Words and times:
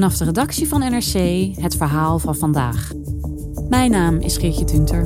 Vanaf 0.00 0.16
de 0.16 0.24
redactie 0.24 0.68
van 0.68 0.80
NRC 0.80 1.14
het 1.60 1.76
verhaal 1.76 2.18
van 2.18 2.36
vandaag. 2.36 2.90
Mijn 3.68 3.90
naam 3.90 4.20
is 4.20 4.36
Geertje 4.36 4.64
Tunter. 4.64 5.04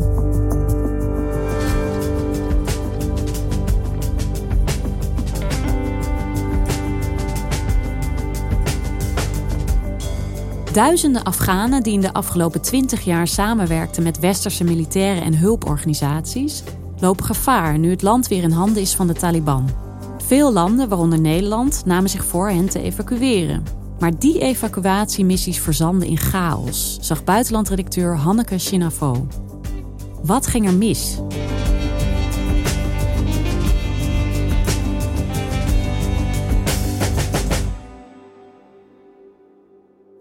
Duizenden 10.72 11.22
Afghanen 11.22 11.83
die 11.83 11.92
in 11.92 12.00
de 12.00 12.12
afgelopen 12.12 12.62
20 12.62 13.05
jaar 13.05 13.27
samenwerkten 13.27 14.03
met 14.03 14.19
westerse 14.19 14.65
militairen 14.65 15.22
en 15.22 15.39
hulporganisaties, 15.39 16.62
lopen 16.98 17.25
gevaar 17.25 17.78
nu 17.78 17.91
het 17.91 18.03
land 18.03 18.28
weer 18.28 18.42
in 18.42 18.50
handen 18.50 18.83
is 18.83 18.95
van 18.95 19.06
de 19.06 19.12
Taliban. 19.12 19.70
Veel 20.27 20.53
landen, 20.53 20.89
waaronder 20.89 21.20
Nederland, 21.20 21.83
namen 21.84 22.11
zich 22.11 22.25
voor 22.25 22.48
hen 22.48 22.69
te 22.69 22.83
evacueren. 22.83 23.84
Maar 24.05 24.19
die 24.19 24.41
evacuatiemissies 24.41 25.58
verzanden 25.58 26.08
in 26.08 26.16
chaos, 26.16 26.98
zag 27.00 27.24
buitenlandredacteur 27.24 28.16
Hanneke 28.16 28.58
Chinafo. 28.58 29.27
Wat 30.22 30.47
ging 30.47 30.66
er 30.66 30.74
mis? 30.74 31.19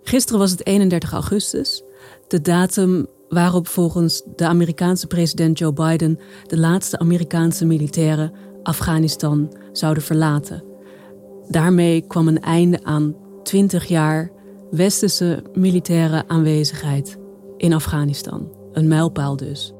Gisteren 0.04 0.40
was 0.40 0.52
het 0.52 0.66
31 0.66 1.12
augustus, 1.12 1.84
de 2.28 2.42
datum 2.42 3.08
waarop 3.30 3.68
volgens 3.68 4.24
de 4.36 4.46
Amerikaanse 4.46 5.08
president 5.08 5.58
Joe 5.58 5.74
Biden 5.74 6.20
de 6.48 6.58
laatste 6.58 7.00
Amerikaanse 7.00 7.66
militairen 7.66 8.34
Afghanistan 8.64 9.58
zouden 9.72 10.04
verlaten. 10.04 10.64
Daarmee 11.50 12.02
kwam 12.08 12.28
een 12.28 12.42
einde 12.42 12.84
aan 12.84 13.23
20 13.44 13.86
jaar 13.86 14.32
westerse 14.72 15.44
militaire 15.54 16.24
aanwezigheid 16.28 17.18
in 17.58 17.74
Afghanistan. 17.74 18.52
Een 18.72 18.88
mijlpaal 18.88 19.36
dus. 19.36 19.74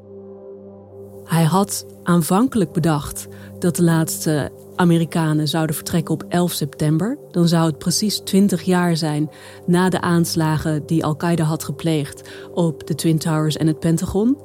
Hij 1.24 1.44
had 1.44 1.86
aanvankelijk 2.02 2.72
bedacht 2.72 3.26
dat 3.58 3.76
de 3.76 3.82
laatste 3.82 4.52
Amerikanen 4.76 5.48
zouden 5.48 5.76
vertrekken 5.76 6.14
op 6.14 6.24
11 6.28 6.52
september. 6.52 7.18
Dan 7.30 7.48
zou 7.48 7.66
het 7.66 7.78
precies 7.78 8.18
20 8.18 8.62
jaar 8.62 8.96
zijn 8.96 9.30
na 9.66 9.88
de 9.88 10.00
aanslagen 10.00 10.86
die 10.86 11.04
Al-Qaeda 11.04 11.44
had 11.44 11.64
gepleegd 11.64 12.30
op 12.52 12.86
de 12.86 12.94
Twin 12.94 13.18
Towers 13.18 13.56
en 13.56 13.66
het 13.66 13.78
Pentagon. 13.78 14.38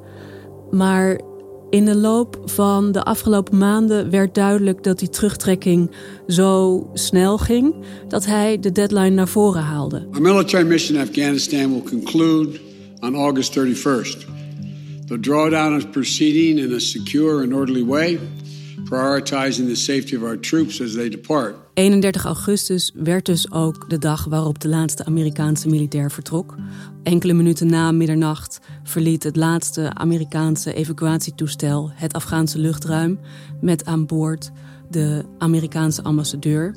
Maar 0.70 1.20
in 1.70 1.84
de 1.84 1.96
loop 1.96 2.38
van 2.44 2.92
de 2.92 3.02
afgelopen 3.02 3.58
maanden 3.58 4.10
werd 4.10 4.34
duidelijk 4.34 4.82
dat 4.82 4.98
die 4.98 5.08
terugtrekking 5.08 5.90
zo 6.28 6.86
snel 6.94 7.38
ging 7.38 7.74
dat 8.08 8.26
hij 8.26 8.60
de 8.60 8.72
deadline 8.72 9.10
naar 9.10 9.28
voren 9.28 9.62
haalde. 9.62 10.06
Our 10.12 10.22
military 10.22 10.66
mission 10.66 10.98
in 10.98 11.02
Afghanistan 11.08 11.70
will 11.72 11.82
conclude 11.82 12.58
on 13.00 13.14
August 13.14 13.58
31st. 13.58 14.26
The 15.06 15.20
drawdown 15.20 15.76
is 15.76 15.84
proceeding 15.90 16.58
in 16.58 16.74
a 16.74 16.78
secure 16.78 17.42
and 17.42 17.52
orderly 17.52 17.84
way 17.84 18.18
prioritizing 18.84 19.66
the 19.68 19.74
safety 19.74 20.16
of 20.16 20.22
our 20.22 20.40
troops 20.40 20.80
as 20.82 20.92
they 20.92 21.08
depart. 21.08 21.54
31 21.74 22.24
augustus 22.24 22.90
werd 22.94 23.26
dus 23.26 23.52
ook 23.52 23.90
de 23.90 23.98
dag 23.98 24.24
waarop 24.24 24.60
de 24.60 24.68
laatste 24.68 25.04
Amerikaanse 25.04 25.68
militair 25.68 26.10
vertrok. 26.10 26.54
Enkele 27.02 27.32
minuten 27.32 27.66
na 27.66 27.92
middernacht 27.92 28.60
verliet 28.82 29.22
het 29.22 29.36
laatste 29.36 29.94
Amerikaanse 29.94 30.72
evacuatietoestel 30.72 31.90
het 31.94 32.12
Afghaanse 32.12 32.58
luchtruim 32.58 33.18
met 33.60 33.84
aan 33.84 34.06
boord 34.06 34.50
de 34.90 35.24
Amerikaanse 35.38 36.02
ambassadeur. 36.02 36.74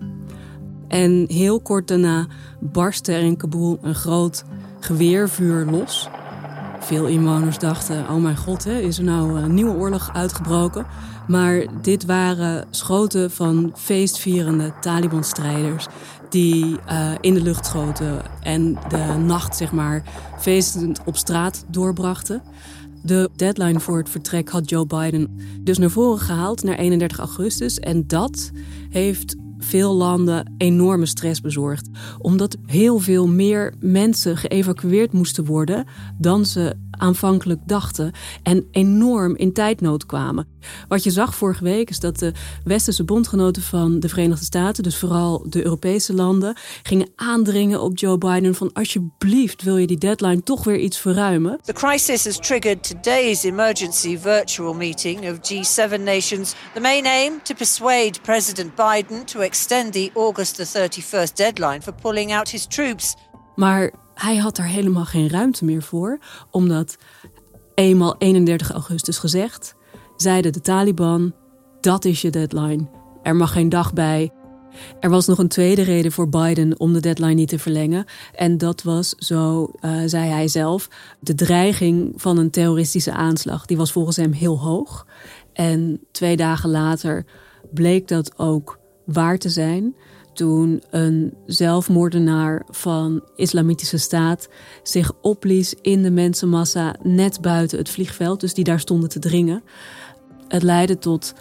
En 0.88 1.26
heel 1.28 1.62
kort 1.62 1.88
daarna 1.88 2.28
barstte 2.60 3.12
er 3.12 3.22
in 3.22 3.38
Kabul 3.38 3.80
een 3.82 3.96
groot 3.96 4.44
geweervuur 4.80 5.66
los. 5.66 6.10
Veel 6.80 7.08
inwoners 7.08 7.60
dachten: 7.60 8.10
oh 8.10 8.22
mijn 8.22 8.38
god, 8.38 8.64
hè, 8.64 8.80
is 8.80 8.98
er 8.98 9.04
nou 9.04 9.40
een 9.40 9.54
nieuwe 9.54 9.76
oorlog 9.76 10.10
uitgebroken? 10.14 10.86
Maar 11.28 11.66
dit 11.82 12.06
waren 12.06 12.68
schoten 12.70 13.32
van 13.32 13.72
feestvierende 13.76 14.74
Taliban-strijders 14.82 15.88
die 16.30 16.66
uh, 16.66 17.12
in 17.22 17.34
de 17.34 17.42
lucht 17.42 17.66
schoten 17.66 18.22
en 18.42 18.78
de 18.90 19.24
nacht, 19.26 19.58
zeg 19.58 19.72
maar, 19.72 20.04
feestend 20.40 21.00
op 21.06 21.18
straat 21.18 21.66
doorbrachten. 21.68 22.42
De 23.02 23.30
deadline 23.36 23.80
voor 23.80 23.98
het 23.98 24.10
vertrek 24.10 24.50
had 24.50 24.70
Joe 24.70 24.86
Biden 24.86 25.40
dus 25.60 25.78
naar 25.78 25.90
voren 25.90 26.20
gehaald 26.20 26.64
naar 26.64 26.78
31 26.78 27.18
augustus. 27.18 27.80
En 27.80 28.08
dat 28.08 28.52
heeft 28.90 29.36
veel 29.58 29.94
landen 29.94 30.54
enorme 30.58 31.06
stress 31.06 31.42
bezorgd. 31.42 31.90
Omdat 32.18 32.58
heel 32.66 33.00
veel 33.00 33.28
meer 33.28 33.74
mensen 33.80 34.38
geëvacueerd 34.38 35.14
moesten 35.14 35.46
worden 35.46 35.86
dan 36.18 36.46
ze 36.46 36.76
aanvankelijk 36.92 37.60
dachten 37.66 38.12
en 38.44 38.66
enorm 38.72 39.36
in 39.36 39.54
tijdnood 39.54 40.06
kwamen. 40.06 40.53
Wat 40.88 41.04
je 41.04 41.12
zag 41.12 41.36
vorige 41.36 41.64
week 41.64 41.90
is 41.90 42.00
dat 42.00 42.20
de 42.20 42.32
westerse 42.64 43.04
bondgenoten 43.04 43.62
van 43.62 44.00
de 44.00 44.10
Verenigde 44.10 44.46
Staten, 44.46 44.84
dus 44.84 44.98
vooral 44.98 45.46
de 45.50 45.64
Europese 45.64 46.14
landen, 46.14 46.56
gingen 46.84 47.10
aandringen 47.16 47.82
op 47.82 47.98
Joe 47.98 48.18
Biden 48.18 48.56
van 48.56 48.74
alsjeblieft 48.74 49.62
wil 49.62 49.78
je 49.78 49.88
die 49.88 49.98
deadline 49.98 50.44
toch 50.44 50.64
weer 50.64 50.80
iets 50.80 50.98
verruimen. 50.98 51.60
The 51.64 51.74
crisis 51.74 52.26
has 52.26 52.38
triggered 52.38 52.88
today's 52.88 53.44
emergency 53.44 54.18
virtual 54.18 54.74
meeting 54.74 55.32
of 55.32 55.38
G7 55.38 56.02
nations. 56.04 56.54
The 56.74 56.80
main 56.80 57.06
aim 57.06 57.44
to 57.44 57.56
persuade 57.56 58.22
President 58.22 58.76
Biden 58.76 59.26
to 59.26 59.40
extend 59.40 59.94
the 59.94 60.12
August 60.16 60.56
the 60.56 60.90
31st 60.90 61.34
deadline 61.34 61.82
for 61.82 61.94
pulling 61.94 62.34
out 62.34 62.50
his 62.50 62.66
troops. 62.66 63.16
Maar 63.56 63.94
hij 64.14 64.36
had 64.36 64.58
er 64.58 64.66
helemaal 64.66 65.06
geen 65.06 65.30
ruimte 65.30 65.66
meer 65.66 65.82
voor, 65.82 66.20
omdat 66.52 66.96
eenmaal 67.76 68.16
31 68.18 68.72
augustus 68.72 69.18
gezegd, 69.18 69.76
zeiden 70.24 70.54
de 70.54 70.62
Taliban: 70.62 71.34
dat 71.82 72.06
is 72.06 72.22
je 72.22 72.30
deadline. 72.30 72.88
Er 73.24 73.36
mag 73.36 73.52
geen 73.52 73.70
dag 73.70 73.94
bij. 73.94 74.32
Er 75.00 75.10
was 75.10 75.28
nog 75.28 75.38
een 75.38 75.48
tweede 75.48 75.82
reden 75.82 76.12
voor 76.12 76.30
Biden 76.30 76.80
om 76.80 76.94
de 76.94 77.00
deadline 77.00 77.34
niet 77.34 77.48
te 77.48 77.60
verlengen. 77.60 78.06
En 78.36 78.58
dat 78.58 78.82
was, 78.82 79.10
zo 79.10 79.72
uh, 79.82 79.92
zei 80.06 80.30
hij 80.30 80.48
zelf, 80.48 80.90
de 81.20 81.36
dreiging 81.36 82.14
van 82.16 82.38
een 82.38 82.50
terroristische 82.50 83.12
aanslag. 83.12 83.66
Die 83.66 83.78
was 83.78 83.92
volgens 83.92 84.16
hem 84.16 84.32
heel 84.32 84.60
hoog. 84.60 85.08
En 85.54 86.02
twee 86.12 86.38
dagen 86.38 86.70
later 86.70 87.26
bleek 87.74 88.08
dat 88.08 88.40
ook 88.40 88.80
waar 89.06 89.38
te 89.38 89.50
zijn 89.50 89.96
toen 90.34 90.84
een 90.90 91.34
zelfmoordenaar 91.46 92.64
van 92.70 93.24
Islamitische 93.36 93.98
Staat 93.98 94.50
zich 94.84 95.12
opblies 95.22 95.74
in 95.82 96.04
de 96.04 96.12
mensenmassa 96.12 96.96
net 97.02 97.42
buiten 97.42 97.78
het 97.78 97.90
vliegveld, 97.90 98.40
dus 98.40 98.54
die 98.54 98.64
daar 98.64 98.80
stonden 98.80 99.10
te 99.10 99.20
dringen. 99.20 99.64
Het 100.54 100.64
leidde 100.64 100.98
tot 100.98 101.34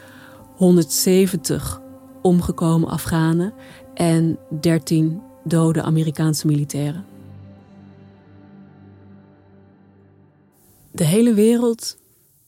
170 0.57 1.81
omgekomen 2.23 2.89
Afghanen 2.89 3.55
en 3.95 4.39
13 4.61 5.23
dode 5.45 5.83
Amerikaanse 5.83 6.47
militairen. 6.47 7.05
De 10.93 11.05
hele 11.05 11.35
wereld 11.35 11.99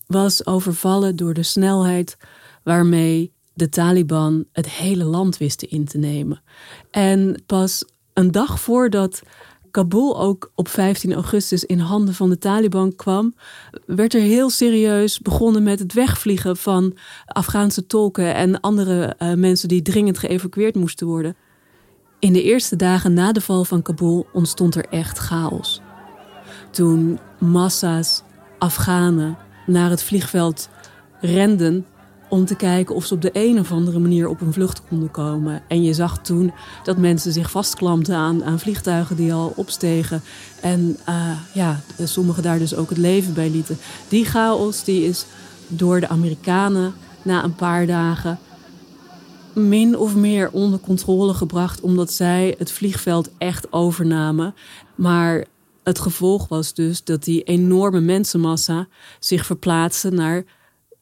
was 0.06 0.46
overvallen 0.46 1.16
door 1.16 1.34
de 1.34 1.42
snelheid 1.42 2.16
waarmee 2.62 3.32
de 3.54 3.68
Taliban 3.68 4.44
het 4.52 4.68
hele 4.70 5.04
land 5.04 5.36
wisten 5.36 5.70
in 5.70 5.84
te 5.84 5.98
nemen. 5.98 6.42
En 6.90 7.42
pas 7.46 7.84
een 8.12 8.30
dag 8.30 8.60
voordat 8.60 9.22
Kabul 9.74 10.20
ook 10.20 10.50
op 10.54 10.68
15 10.68 11.12
augustus 11.14 11.64
in 11.64 11.78
handen 11.78 12.14
van 12.14 12.28
de 12.28 12.38
Taliban 12.38 12.96
kwam, 12.96 13.34
werd 13.86 14.14
er 14.14 14.20
heel 14.20 14.50
serieus 14.50 15.18
begonnen 15.18 15.62
met 15.62 15.78
het 15.78 15.92
wegvliegen 15.92 16.56
van 16.56 16.96
Afghaanse 17.26 17.86
tolken 17.86 18.34
en 18.34 18.60
andere 18.60 19.16
uh, 19.18 19.32
mensen 19.32 19.68
die 19.68 19.82
dringend 19.82 20.18
geëvacueerd 20.18 20.74
moesten 20.74 21.06
worden. 21.06 21.36
In 22.18 22.32
de 22.32 22.42
eerste 22.42 22.76
dagen 22.76 23.14
na 23.14 23.32
de 23.32 23.40
val 23.40 23.64
van 23.64 23.82
Kabul 23.82 24.26
ontstond 24.32 24.74
er 24.74 24.86
echt 24.90 25.18
chaos. 25.18 25.80
Toen 26.70 27.18
massa's 27.38 28.22
Afghanen 28.58 29.38
naar 29.66 29.90
het 29.90 30.02
vliegveld 30.02 30.68
renden 31.20 31.86
om 32.34 32.44
te 32.44 32.54
kijken 32.54 32.94
of 32.94 33.06
ze 33.06 33.14
op 33.14 33.22
de 33.22 33.30
een 33.32 33.58
of 33.58 33.72
andere 33.72 33.98
manier 33.98 34.28
op 34.28 34.40
een 34.40 34.52
vlucht 34.52 34.82
konden 34.88 35.10
komen. 35.10 35.62
En 35.68 35.82
je 35.82 35.94
zag 35.94 36.18
toen 36.18 36.52
dat 36.84 36.96
mensen 36.96 37.32
zich 37.32 37.50
vastklampten 37.50 38.16
aan, 38.16 38.44
aan 38.44 38.58
vliegtuigen 38.58 39.16
die 39.16 39.32
al 39.32 39.52
opstegen. 39.56 40.22
En 40.60 40.96
uh, 41.08 41.30
ja, 41.54 41.80
sommigen 42.04 42.42
daar 42.42 42.58
dus 42.58 42.74
ook 42.74 42.88
het 42.88 42.98
leven 42.98 43.34
bij 43.34 43.50
lieten. 43.50 43.78
Die 44.08 44.24
chaos 44.24 44.84
die 44.84 45.04
is 45.04 45.26
door 45.68 46.00
de 46.00 46.08
Amerikanen 46.08 46.94
na 47.22 47.44
een 47.44 47.54
paar 47.54 47.86
dagen 47.86 48.38
min 49.52 49.98
of 49.98 50.14
meer 50.14 50.50
onder 50.50 50.80
controle 50.80 51.34
gebracht, 51.34 51.80
omdat 51.80 52.12
zij 52.12 52.54
het 52.58 52.72
vliegveld 52.72 53.30
echt 53.38 53.72
overnamen. 53.72 54.54
Maar 54.94 55.44
het 55.82 55.98
gevolg 55.98 56.48
was 56.48 56.74
dus 56.74 57.04
dat 57.04 57.24
die 57.24 57.42
enorme 57.42 58.00
mensenmassa 58.00 58.86
zich 59.18 59.46
verplaatste 59.46 60.10
naar 60.10 60.44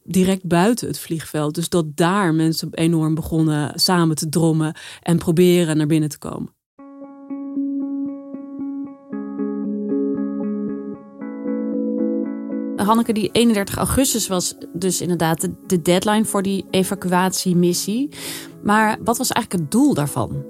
direct 0.04 0.46
buiten 0.46 0.86
het 0.86 0.98
vliegveld. 0.98 1.54
Dus 1.54 1.68
dat 1.68 1.96
daar 1.96 2.34
mensen 2.34 2.68
enorm 2.72 3.14
begonnen 3.14 3.80
samen 3.80 4.16
te 4.16 4.28
drommen 4.28 4.76
en 5.02 5.18
proberen 5.18 5.76
naar 5.76 5.86
binnen 5.86 6.08
te 6.08 6.18
komen. 6.18 6.52
Hanneke, 12.76 13.12
die 13.12 13.28
31 13.32 13.76
augustus 13.76 14.28
was 14.28 14.54
dus 14.72 15.00
inderdaad 15.00 15.48
de, 15.66 15.82
deadline 15.82 16.24
voor 16.24 16.42
die 16.42 16.64
evacuatiemissie. 16.70 18.08
Maar 18.62 18.98
wat 19.04 19.18
was 19.18 19.30
eigenlijk 19.30 19.64
het 19.64 19.72
doel 19.72 19.94
daarvan? 19.94 20.44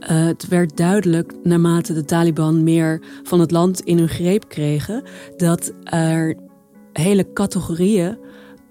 Uh, 0.00 0.08
het 0.08 0.48
werd 0.48 0.76
duidelijk, 0.76 1.34
naarmate 1.42 1.92
de 1.92 2.04
Taliban 2.04 2.62
meer 2.62 3.02
van 3.22 3.40
het 3.40 3.50
land 3.50 3.80
in 3.80 3.98
hun 3.98 4.08
greep 4.08 4.48
kregen, 4.48 5.02
dat 5.36 5.72
er 5.84 6.36
hele 6.92 7.32
categorieën 7.32 8.18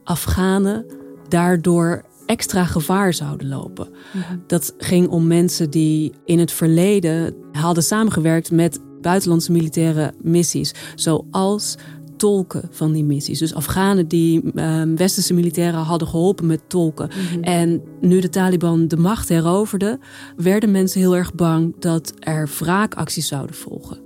Afghanen 0.06 0.86
daardoor 1.28 2.04
extra 2.26 2.66
gevaar 2.66 3.14
zouden 3.14 3.48
lopen. 3.48 3.88
Mhm. 4.14 4.38
Dat 4.48 4.74
ging 4.78 5.08
om 5.08 5.28
mensen 5.28 5.70
die 5.70 6.14
in 6.26 6.40
het 6.40 6.52
verleden 6.52 7.36
hadden 7.52 7.84
samengewerkt 7.84 8.52
met 8.52 8.80
buitenlandse 9.02 9.52
militaire 9.52 10.14
missies, 10.22 10.74
zoals 10.96 11.76
tolken 12.18 12.68
van 12.72 12.92
die 12.92 13.04
missies. 13.04 13.40
Dus 13.40 13.54
Afghanen 13.54 14.08
die 14.08 14.42
uh, 14.54 14.82
westerse 14.96 15.34
militairen 15.34 15.80
hadden 15.80 16.08
geholpen 16.08 16.46
met 16.46 16.62
tolken. 16.68 17.10
Mhm. 17.10 17.44
En 17.44 17.82
nu 18.02 18.20
de 18.20 18.30
Taliban 18.30 18.88
de 18.88 18.98
macht 18.98 19.30
heroverden, 19.30 20.00
werden 20.36 20.72
mensen 20.72 21.00
heel 21.00 21.16
erg 21.16 21.34
bang 21.34 21.76
dat 21.80 22.14
er 22.20 22.50
wraakacties 22.60 23.28
zouden 23.28 23.56
volgen. 23.56 24.05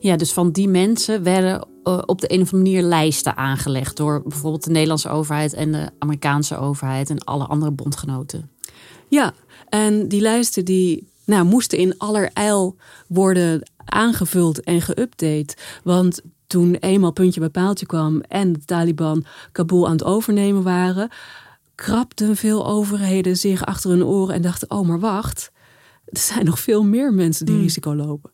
Ja, 0.00 0.16
dus 0.16 0.32
van 0.32 0.50
die 0.50 0.68
mensen 0.68 1.22
werden 1.22 1.66
uh, 1.84 2.02
op 2.06 2.20
de 2.20 2.32
een 2.32 2.40
of 2.40 2.52
andere 2.52 2.72
manier 2.72 2.82
lijsten 2.88 3.36
aangelegd 3.36 3.96
door 3.96 4.22
bijvoorbeeld 4.22 4.64
de 4.64 4.70
Nederlandse 4.70 5.08
overheid 5.08 5.52
en 5.52 5.72
de 5.72 5.90
Amerikaanse 5.98 6.56
overheid 6.56 7.10
en 7.10 7.24
alle 7.24 7.44
andere 7.44 7.70
bondgenoten. 7.70 8.50
Ja, 9.08 9.34
en 9.68 10.08
die 10.08 10.20
lijsten 10.20 10.64
die 10.64 11.08
nou, 11.24 11.44
moesten 11.44 11.78
in 11.78 11.98
allerijl 11.98 12.76
worden 13.08 13.70
aangevuld 13.84 14.60
en 14.60 14.82
geüpdate. 14.82 15.56
Want 15.84 16.20
toen 16.46 16.74
eenmaal 16.74 17.12
puntje 17.12 17.40
bij 17.40 17.48
paaltje 17.48 17.86
kwam 17.86 18.20
en 18.20 18.52
de 18.52 18.64
Taliban 18.64 19.24
Kabul 19.52 19.86
aan 19.86 19.92
het 19.92 20.04
overnemen 20.04 20.62
waren, 20.62 21.10
krapten 21.74 22.36
veel 22.36 22.66
overheden 22.66 23.36
zich 23.36 23.66
achter 23.66 23.90
hun 23.90 24.04
oren 24.04 24.34
en 24.34 24.42
dachten: 24.42 24.70
oh, 24.70 24.86
maar 24.88 25.00
wacht, 25.00 25.50
er 26.04 26.18
zijn 26.18 26.44
nog 26.44 26.60
veel 26.60 26.84
meer 26.84 27.14
mensen 27.14 27.46
die 27.46 27.54
hmm. 27.54 27.64
risico 27.64 27.94
lopen. 27.94 28.30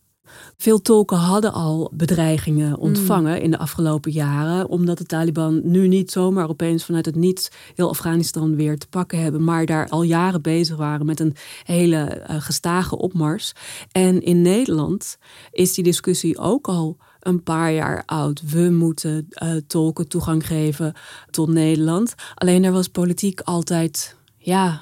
Veel 0.56 0.82
tolken 0.82 1.16
hadden 1.16 1.52
al 1.52 1.90
bedreigingen 1.94 2.72
hmm. 2.72 2.82
ontvangen 2.82 3.40
in 3.40 3.50
de 3.50 3.58
afgelopen 3.58 4.12
jaren, 4.12 4.68
omdat 4.68 4.98
de 4.98 5.04
Taliban 5.04 5.60
nu 5.64 5.88
niet 5.88 6.10
zomaar 6.10 6.48
opeens 6.48 6.84
vanuit 6.84 7.06
het 7.06 7.16
niets 7.16 7.50
heel 7.74 7.88
Afghanistan 7.88 8.56
weer 8.56 8.78
te 8.78 8.88
pakken 8.88 9.22
hebben, 9.22 9.44
maar 9.44 9.66
daar 9.66 9.88
al 9.88 10.02
jaren 10.02 10.42
bezig 10.42 10.76
waren 10.76 11.06
met 11.06 11.20
een 11.20 11.36
hele 11.64 12.24
uh, 12.30 12.36
gestage 12.40 12.98
opmars. 12.98 13.52
En 13.92 14.22
in 14.22 14.42
Nederland 14.42 15.18
is 15.50 15.74
die 15.74 15.84
discussie 15.84 16.38
ook 16.38 16.68
al 16.68 16.96
een 17.20 17.42
paar 17.42 17.72
jaar 17.72 18.02
oud. 18.06 18.50
We 18.50 18.70
moeten 18.70 19.28
uh, 19.42 19.54
tolken 19.66 20.08
toegang 20.08 20.46
geven 20.46 20.94
tot 21.30 21.48
Nederland. 21.48 22.14
Alleen 22.34 22.64
er 22.64 22.72
was 22.72 22.88
politiek 22.88 23.40
altijd 23.40 24.16
ja, 24.36 24.80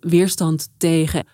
weerstand 0.00 0.68
tegen. 0.76 1.26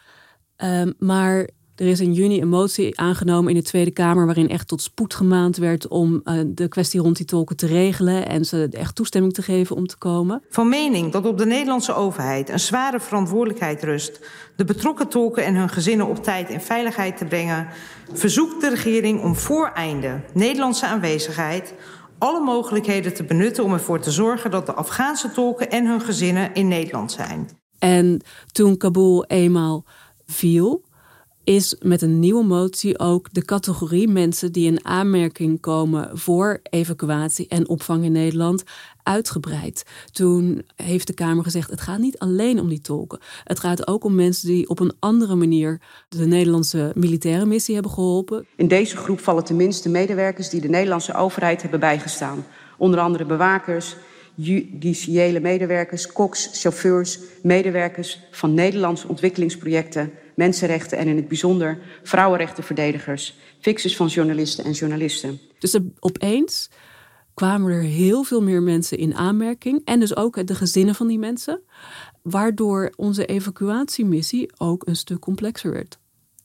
Uh, 0.64 0.82
maar 0.98 1.48
er 1.78 1.86
is 1.86 2.00
in 2.00 2.12
juni 2.12 2.40
een 2.40 2.48
motie 2.48 3.00
aangenomen 3.00 3.50
in 3.50 3.56
de 3.56 3.62
Tweede 3.62 3.90
Kamer 3.90 4.26
waarin 4.26 4.48
echt 4.48 4.68
tot 4.68 4.82
spoed 4.82 5.14
gemaand 5.14 5.56
werd 5.56 5.88
om 5.88 6.20
uh, 6.24 6.40
de 6.46 6.68
kwestie 6.68 7.00
rond 7.00 7.16
die 7.16 7.26
tolken 7.26 7.56
te 7.56 7.66
regelen 7.66 8.28
en 8.28 8.44
ze 8.44 8.68
echt 8.70 8.94
toestemming 8.94 9.32
te 9.34 9.42
geven 9.42 9.76
om 9.76 9.86
te 9.86 9.96
komen. 9.96 10.42
Van 10.50 10.68
mening 10.68 11.12
dat 11.12 11.26
op 11.26 11.38
de 11.38 11.46
Nederlandse 11.46 11.94
overheid 11.94 12.48
een 12.48 12.60
zware 12.60 13.00
verantwoordelijkheid 13.00 13.82
rust 13.84 14.20
de 14.56 14.64
betrokken 14.64 15.08
tolken 15.08 15.44
en 15.44 15.54
hun 15.54 15.68
gezinnen 15.68 16.06
op 16.06 16.22
tijd 16.22 16.50
in 16.50 16.60
veiligheid 16.60 17.16
te 17.16 17.24
brengen, 17.24 17.68
verzoekt 18.12 18.60
de 18.60 18.68
regering 18.68 19.22
om 19.22 19.36
voor 19.36 19.70
einde 19.74 20.20
Nederlandse 20.34 20.86
aanwezigheid 20.86 21.74
alle 22.18 22.40
mogelijkheden 22.40 23.14
te 23.14 23.24
benutten 23.24 23.64
om 23.64 23.72
ervoor 23.72 24.00
te 24.00 24.10
zorgen 24.10 24.50
dat 24.50 24.66
de 24.66 24.74
Afghaanse 24.74 25.30
tolken 25.30 25.70
en 25.70 25.86
hun 25.86 26.00
gezinnen 26.00 26.54
in 26.54 26.68
Nederland 26.68 27.12
zijn. 27.12 27.48
En 27.78 28.20
toen 28.52 28.76
Kabul 28.76 29.24
eenmaal 29.24 29.84
viel, 30.26 30.84
is 31.48 31.76
met 31.82 32.02
een 32.02 32.18
nieuwe 32.18 32.44
motie 32.44 32.98
ook 32.98 33.28
de 33.32 33.44
categorie 33.44 34.08
mensen 34.08 34.52
die 34.52 34.66
in 34.66 34.84
aanmerking 34.84 35.60
komen 35.60 36.18
voor 36.18 36.60
evacuatie 36.62 37.48
en 37.48 37.68
opvang 37.68 38.04
in 38.04 38.12
Nederland 38.12 38.62
uitgebreid. 39.02 39.84
Toen 40.12 40.64
heeft 40.76 41.06
de 41.06 41.12
Kamer 41.12 41.44
gezegd: 41.44 41.70
het 41.70 41.80
gaat 41.80 41.98
niet 41.98 42.18
alleen 42.18 42.60
om 42.60 42.68
die 42.68 42.80
tolken. 42.80 43.18
Het 43.44 43.58
gaat 43.58 43.86
ook 43.86 44.04
om 44.04 44.14
mensen 44.14 44.48
die 44.48 44.68
op 44.68 44.80
een 44.80 44.92
andere 44.98 45.34
manier 45.34 45.80
de 46.08 46.26
Nederlandse 46.26 46.92
militaire 46.94 47.46
missie 47.46 47.74
hebben 47.74 47.92
geholpen. 47.92 48.46
In 48.56 48.68
deze 48.68 48.96
groep 48.96 49.20
vallen 49.20 49.44
tenminste 49.44 49.88
medewerkers 49.88 50.48
die 50.48 50.60
de 50.60 50.68
Nederlandse 50.68 51.14
overheid 51.14 51.62
hebben 51.62 51.80
bijgestaan. 51.80 52.46
Onder 52.78 53.00
andere 53.00 53.24
bewakers, 53.24 53.96
judiciële 54.34 55.40
medewerkers, 55.40 56.12
koks, 56.12 56.48
chauffeurs, 56.52 57.18
medewerkers 57.42 58.20
van 58.30 58.54
Nederlandse 58.54 59.08
ontwikkelingsprojecten 59.08 60.12
mensenrechten 60.38 60.98
en 60.98 61.08
in 61.08 61.16
het 61.16 61.28
bijzonder 61.28 61.78
vrouwenrechtenverdedigers, 62.02 63.38
fixers 63.60 63.96
van 63.96 64.06
journalisten 64.06 64.64
en 64.64 64.72
journalisten. 64.72 65.40
Dus 65.58 65.74
er, 65.74 65.82
opeens 65.98 66.70
kwamen 67.34 67.72
er 67.72 67.82
heel 67.82 68.22
veel 68.22 68.42
meer 68.42 68.62
mensen 68.62 68.98
in 68.98 69.14
aanmerking 69.14 69.80
en 69.84 70.00
dus 70.00 70.16
ook 70.16 70.46
de 70.46 70.54
gezinnen 70.54 70.94
van 70.94 71.06
die 71.06 71.18
mensen, 71.18 71.60
waardoor 72.22 72.92
onze 72.96 73.26
evacuatiemissie 73.26 74.50
ook 74.56 74.86
een 74.86 74.96
stuk 74.96 75.20
complexer 75.20 75.72
werd. 75.72 75.98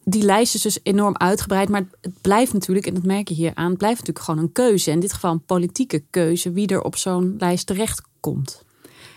Die 0.03 0.23
lijst 0.23 0.55
is 0.55 0.61
dus 0.61 0.79
enorm 0.83 1.17
uitgebreid, 1.17 1.69
maar 1.69 1.85
het 2.01 2.21
blijft 2.21 2.53
natuurlijk, 2.53 2.87
en 2.87 2.93
dat 2.93 3.03
merk 3.03 3.27
je 3.27 3.33
hier 3.33 3.51
aan, 3.53 3.69
het 3.69 3.77
blijft 3.77 3.99
natuurlijk 3.99 4.25
gewoon 4.25 4.43
een 4.43 4.51
keuze. 4.51 4.91
In 4.91 4.99
dit 4.99 5.13
geval 5.13 5.31
een 5.31 5.45
politieke 5.45 6.03
keuze 6.09 6.51
wie 6.51 6.67
er 6.67 6.81
op 6.81 6.95
zo'n 6.95 7.35
lijst 7.37 7.67
terecht 7.67 8.01
komt. 8.19 8.63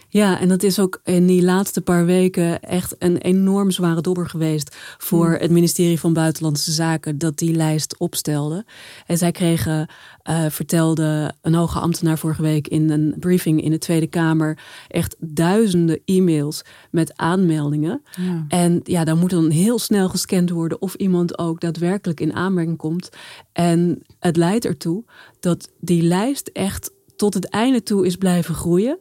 Ja, 0.08 0.40
en 0.40 0.48
dat 0.48 0.62
is 0.62 0.78
ook 0.78 1.00
in 1.04 1.26
die 1.26 1.42
laatste 1.42 1.80
paar 1.80 2.04
weken 2.04 2.62
echt 2.62 2.94
een 2.98 3.16
enorm 3.16 3.70
zware 3.70 4.00
dobber 4.00 4.28
geweest 4.28 4.76
voor 4.98 5.26
hmm. 5.26 5.40
het 5.40 5.50
ministerie 5.50 6.00
van 6.00 6.12
Buitenlandse 6.12 6.72
Zaken 6.72 7.18
dat 7.18 7.38
die 7.38 7.54
lijst 7.54 7.98
opstelde. 7.98 8.64
En 9.06 9.18
zij 9.18 9.32
kregen, 9.32 9.88
uh, 10.30 10.44
vertelde 10.48 11.32
een 11.42 11.54
hoge 11.54 11.78
ambtenaar 11.78 12.18
vorige 12.18 12.42
week 12.42 12.68
in 12.68 12.90
een 12.90 13.14
briefing 13.18 13.62
in 13.62 13.70
de 13.70 13.78
Tweede 13.78 14.06
Kamer, 14.06 14.58
echt 14.88 15.16
duizenden 15.18 16.00
e-mails 16.04 16.62
met 16.90 17.16
aanmeldingen. 17.16 18.02
Ja. 18.16 18.44
En 18.48 18.80
ja, 18.84 19.04
dan 19.04 19.18
moet 19.18 19.30
dan 19.30 19.50
heel 19.50 19.78
snel 19.78 20.08
gescand 20.08 20.50
worden 20.50 20.80
of 20.80 20.94
iemand 20.94 21.38
ook 21.38 21.60
daadwerkelijk 21.60 22.20
in 22.20 22.34
aanmerking 22.34 22.76
komt. 22.76 23.08
En 23.52 24.02
het 24.18 24.36
leidt 24.36 24.64
ertoe 24.64 25.04
dat 25.40 25.70
die 25.80 26.02
lijst 26.02 26.50
echt 26.52 26.90
tot 27.16 27.34
het 27.34 27.48
einde 27.48 27.82
toe 27.82 28.06
is 28.06 28.16
blijven 28.16 28.54
groeien. 28.54 28.98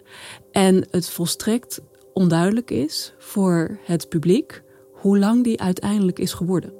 En 0.55 0.87
het 0.89 1.09
volstrekt 1.09 1.81
onduidelijk 2.13 2.71
is 2.71 3.13
voor 3.17 3.77
het 3.83 4.09
publiek 4.09 4.63
hoe 4.91 5.19
lang 5.19 5.43
die 5.43 5.61
uiteindelijk 5.61 6.19
is 6.19 6.33
geworden. 6.33 6.73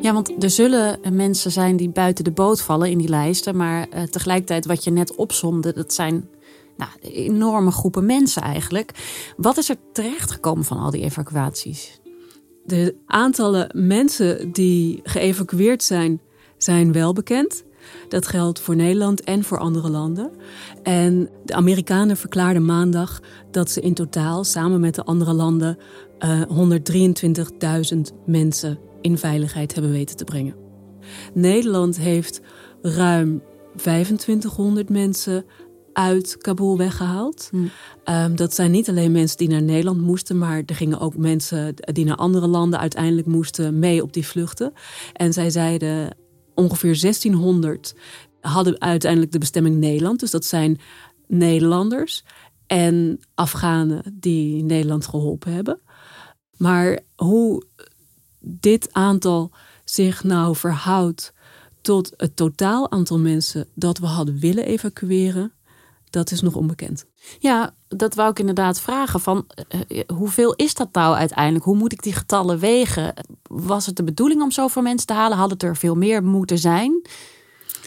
Ja, 0.00 0.12
want 0.12 0.42
er 0.42 0.50
zullen 0.50 1.00
mensen 1.12 1.50
zijn 1.50 1.76
die 1.76 1.90
buiten 1.90 2.24
de 2.24 2.30
boot 2.30 2.60
vallen 2.60 2.90
in 2.90 2.98
die 2.98 3.08
lijsten. 3.08 3.56
Maar 3.56 3.88
uh, 3.94 4.02
tegelijkertijd, 4.02 4.66
wat 4.66 4.84
je 4.84 4.90
net 4.90 5.14
opzomde, 5.14 5.72
dat 5.72 5.92
zijn 5.92 6.28
nou, 6.76 6.90
enorme 7.00 7.70
groepen 7.70 8.06
mensen 8.06 8.42
eigenlijk. 8.42 8.92
Wat 9.36 9.56
is 9.56 9.68
er 9.68 9.76
terechtgekomen 9.92 10.64
van 10.64 10.78
al 10.78 10.90
die 10.90 11.02
evacuaties? 11.02 12.00
De 12.64 12.96
aantallen 13.06 13.70
mensen 13.74 14.52
die 14.52 15.00
geëvacueerd 15.02 15.82
zijn, 15.82 16.20
zijn 16.56 16.92
wel 16.92 17.12
bekend. 17.12 17.64
Dat 18.08 18.26
geldt 18.26 18.60
voor 18.60 18.76
Nederland 18.76 19.24
en 19.24 19.44
voor 19.44 19.58
andere 19.58 19.90
landen. 19.90 20.30
En 20.82 21.28
de 21.44 21.54
Amerikanen 21.54 22.16
verklaarden 22.16 22.64
maandag 22.64 23.20
dat 23.50 23.70
ze 23.70 23.80
in 23.80 23.94
totaal 23.94 24.44
samen 24.44 24.80
met 24.80 24.94
de 24.94 25.04
andere 25.04 25.32
landen 25.32 25.78
uh, 26.18 26.42
123.000 27.94 28.00
mensen 28.26 28.78
in 29.00 29.18
veiligheid 29.18 29.72
hebben 29.72 29.92
weten 29.92 30.16
te 30.16 30.24
brengen. 30.24 30.54
Nederland 31.34 31.98
heeft 31.98 32.40
ruim 32.82 33.42
2500 33.76 34.88
mensen 34.88 35.44
uit 35.92 36.36
Kabul 36.36 36.76
weggehaald. 36.76 37.48
Hm. 37.50 37.56
Um, 38.14 38.36
dat 38.36 38.54
zijn 38.54 38.70
niet 38.70 38.88
alleen 38.88 39.12
mensen 39.12 39.38
die 39.38 39.48
naar 39.48 39.62
Nederland 39.62 40.00
moesten, 40.00 40.38
maar 40.38 40.62
er 40.66 40.74
gingen 40.74 41.00
ook 41.00 41.16
mensen 41.16 41.74
die 41.76 42.04
naar 42.04 42.16
andere 42.16 42.46
landen 42.46 42.78
uiteindelijk 42.78 43.26
moesten 43.26 43.78
mee 43.78 44.02
op 44.02 44.12
die 44.12 44.26
vluchten. 44.26 44.72
En 45.12 45.32
zij 45.32 45.50
zeiden 45.50 46.16
ongeveer 46.54 47.00
1600 47.00 47.94
hadden 48.40 48.80
uiteindelijk 48.80 49.32
de 49.32 49.38
bestemming 49.38 49.76
Nederland. 49.76 50.20
Dus 50.20 50.30
dat 50.30 50.44
zijn 50.44 50.80
Nederlanders 51.26 52.24
en 52.66 53.20
Afghanen 53.34 54.02
die 54.12 54.62
Nederland 54.62 55.06
geholpen 55.06 55.52
hebben. 55.52 55.80
Maar 56.56 57.00
hoe 57.16 57.62
dit 58.40 58.92
aantal 58.92 59.50
zich 59.84 60.24
nou 60.24 60.56
verhoudt 60.56 61.32
tot 61.80 62.12
het 62.16 62.36
totaal 62.36 62.90
aantal 62.90 63.18
mensen 63.18 63.66
dat 63.74 63.98
we 63.98 64.06
hadden 64.06 64.38
willen 64.38 64.64
evacueren, 64.64 65.52
dat 66.10 66.30
is 66.30 66.40
nog 66.40 66.54
onbekend. 66.54 67.06
Ja, 67.38 67.74
dat 67.88 68.14
wou 68.14 68.30
ik 68.30 68.38
inderdaad 68.38 68.80
vragen. 68.80 69.20
Van, 69.20 69.46
uh, 69.88 70.00
hoeveel 70.06 70.54
is 70.54 70.74
dat 70.74 70.88
nou 70.92 71.16
uiteindelijk? 71.16 71.64
Hoe 71.64 71.76
moet 71.76 71.92
ik 71.92 72.02
die 72.02 72.12
getallen 72.12 72.58
wegen? 72.58 73.14
Was 73.42 73.86
het 73.86 73.96
de 73.96 74.04
bedoeling 74.04 74.42
om 74.42 74.50
zoveel 74.50 74.82
mensen 74.82 75.06
te 75.06 75.12
halen? 75.12 75.38
Had 75.38 75.50
het 75.50 75.62
er 75.62 75.76
veel 75.76 75.94
meer 75.94 76.24
moeten 76.24 76.58
zijn? 76.58 77.02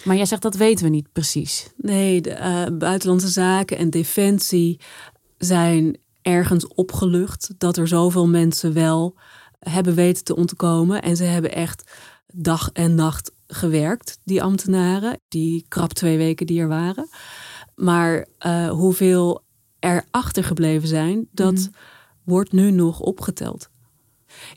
Maar 0.04 0.16
jij 0.16 0.26
zegt 0.26 0.42
dat 0.42 0.56
weten 0.56 0.86
we 0.86 0.92
niet 0.92 1.12
precies. 1.12 1.70
Nee, 1.78 2.22
de 2.22 2.66
uh, 2.70 2.78
buitenlandse 2.78 3.28
zaken 3.28 3.78
en 3.78 3.90
defensie 3.90 4.80
zijn 5.38 5.98
ergens 6.22 6.68
opgelucht 6.68 7.54
dat 7.58 7.78
er 7.78 7.88
zoveel 7.88 8.28
mensen 8.28 8.74
wel 8.74 9.16
hebben 9.60 9.96
weten 9.96 10.24
te 10.24 10.36
ontkomen. 10.36 11.02
En 11.02 11.16
ze 11.16 11.24
hebben 11.24 11.52
echt 11.54 11.92
dag 12.34 12.70
en 12.74 12.96
nacht 12.96 13.32
gewerkt, 13.48 14.20
die 14.24 14.44
ambtenaren, 14.44 15.20
die 15.28 15.66
krap 15.68 15.94
twee 15.94 16.18
weken 16.18 16.46
die 16.46 16.60
er 16.60 16.68
waren. 16.68 17.10
Maar 17.76 18.26
uh, 18.46 18.70
hoeveel 18.70 19.44
er 19.80 20.06
achtergebleven 20.12 20.88
zijn, 20.88 21.28
dat 21.32 21.54
mhm. 21.54 21.68
wordt 22.24 22.52
nu 22.52 22.72
nog 22.72 23.00
opgeteld. 23.00 23.70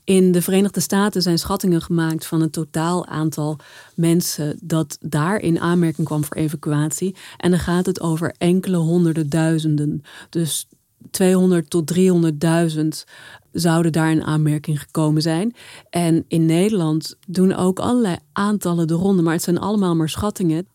In 0.05 0.33
de 0.33 0.43
Verenigde 0.43 0.81
Staten 0.81 1.23
zijn 1.23 1.39
schattingen 1.39 1.83
gemaakt 1.83 2.27
van 2.27 2.41
het 2.41 2.53
totaal 2.53 3.07
aantal 3.07 3.59
mensen 3.95 4.59
dat 4.63 4.99
daar 5.01 5.41
in 5.41 5.61
aanmerking 5.61 6.07
kwam 6.07 6.25
voor 6.25 6.37
evacuatie. 6.37 7.17
En 7.37 7.51
dan 7.51 7.61
gaat 7.61 7.87
het 7.87 8.01
over 8.01 8.35
enkele 8.39 8.77
honderden 8.77 9.29
duizenden. 9.29 10.03
Dus 10.31 10.67
200 11.11 11.71
tot 11.71 11.95
300.000 12.75 12.87
zouden 13.53 13.93
daar 13.93 14.11
in 14.11 14.25
aanmerking 14.25 14.81
gekomen 14.81 15.23
zijn. 15.23 15.55
En 15.91 16.25
in 16.29 16.47
Nederland 16.47 17.17
doen 17.27 17.55
ook 17.55 17.79
allerlei 17.79 18.17
aantallen 18.33 18.87
de 18.87 18.95
ronde, 18.95 19.23
maar 19.23 19.33
het 19.33 19.43
zijn 19.43 19.59
allemaal 19.59 19.97
maar 19.97 20.09
schattingen. 20.09 20.67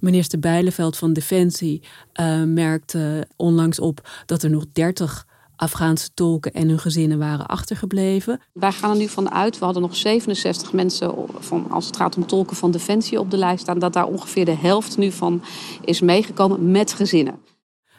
Minister 0.00 0.38
Bijleveld 0.38 0.96
van 0.96 1.12
Defensie 1.12 1.82
uh, 2.20 2.42
merkte 2.42 3.26
onlangs 3.36 3.80
op 3.80 4.08
dat 4.26 4.42
er 4.42 4.50
nog 4.50 4.64
30 4.72 5.26
Afghaanse 5.56 6.08
tolken 6.14 6.52
en 6.52 6.68
hun 6.68 6.78
gezinnen 6.78 7.18
waren 7.18 7.46
achtergebleven. 7.46 8.40
Wij 8.52 8.72
gaan 8.72 8.90
er 8.90 8.96
nu 8.96 9.08
vanuit, 9.08 9.58
we 9.58 9.64
hadden 9.64 9.82
nog 9.82 9.96
67 9.96 10.72
mensen 10.72 11.14
van, 11.38 11.70
als 11.70 11.86
het 11.86 11.96
gaat 11.96 12.16
om 12.16 12.26
tolken 12.26 12.56
van 12.56 12.70
Defensie 12.70 13.20
op 13.20 13.30
de 13.30 13.36
lijst 13.36 13.62
staan, 13.62 13.78
dat 13.78 13.92
daar 13.92 14.06
ongeveer 14.06 14.44
de 14.44 14.56
helft 14.56 14.96
nu 14.96 15.12
van 15.12 15.42
is 15.84 16.00
meegekomen 16.00 16.70
met 16.70 16.92
gezinnen. 16.92 17.34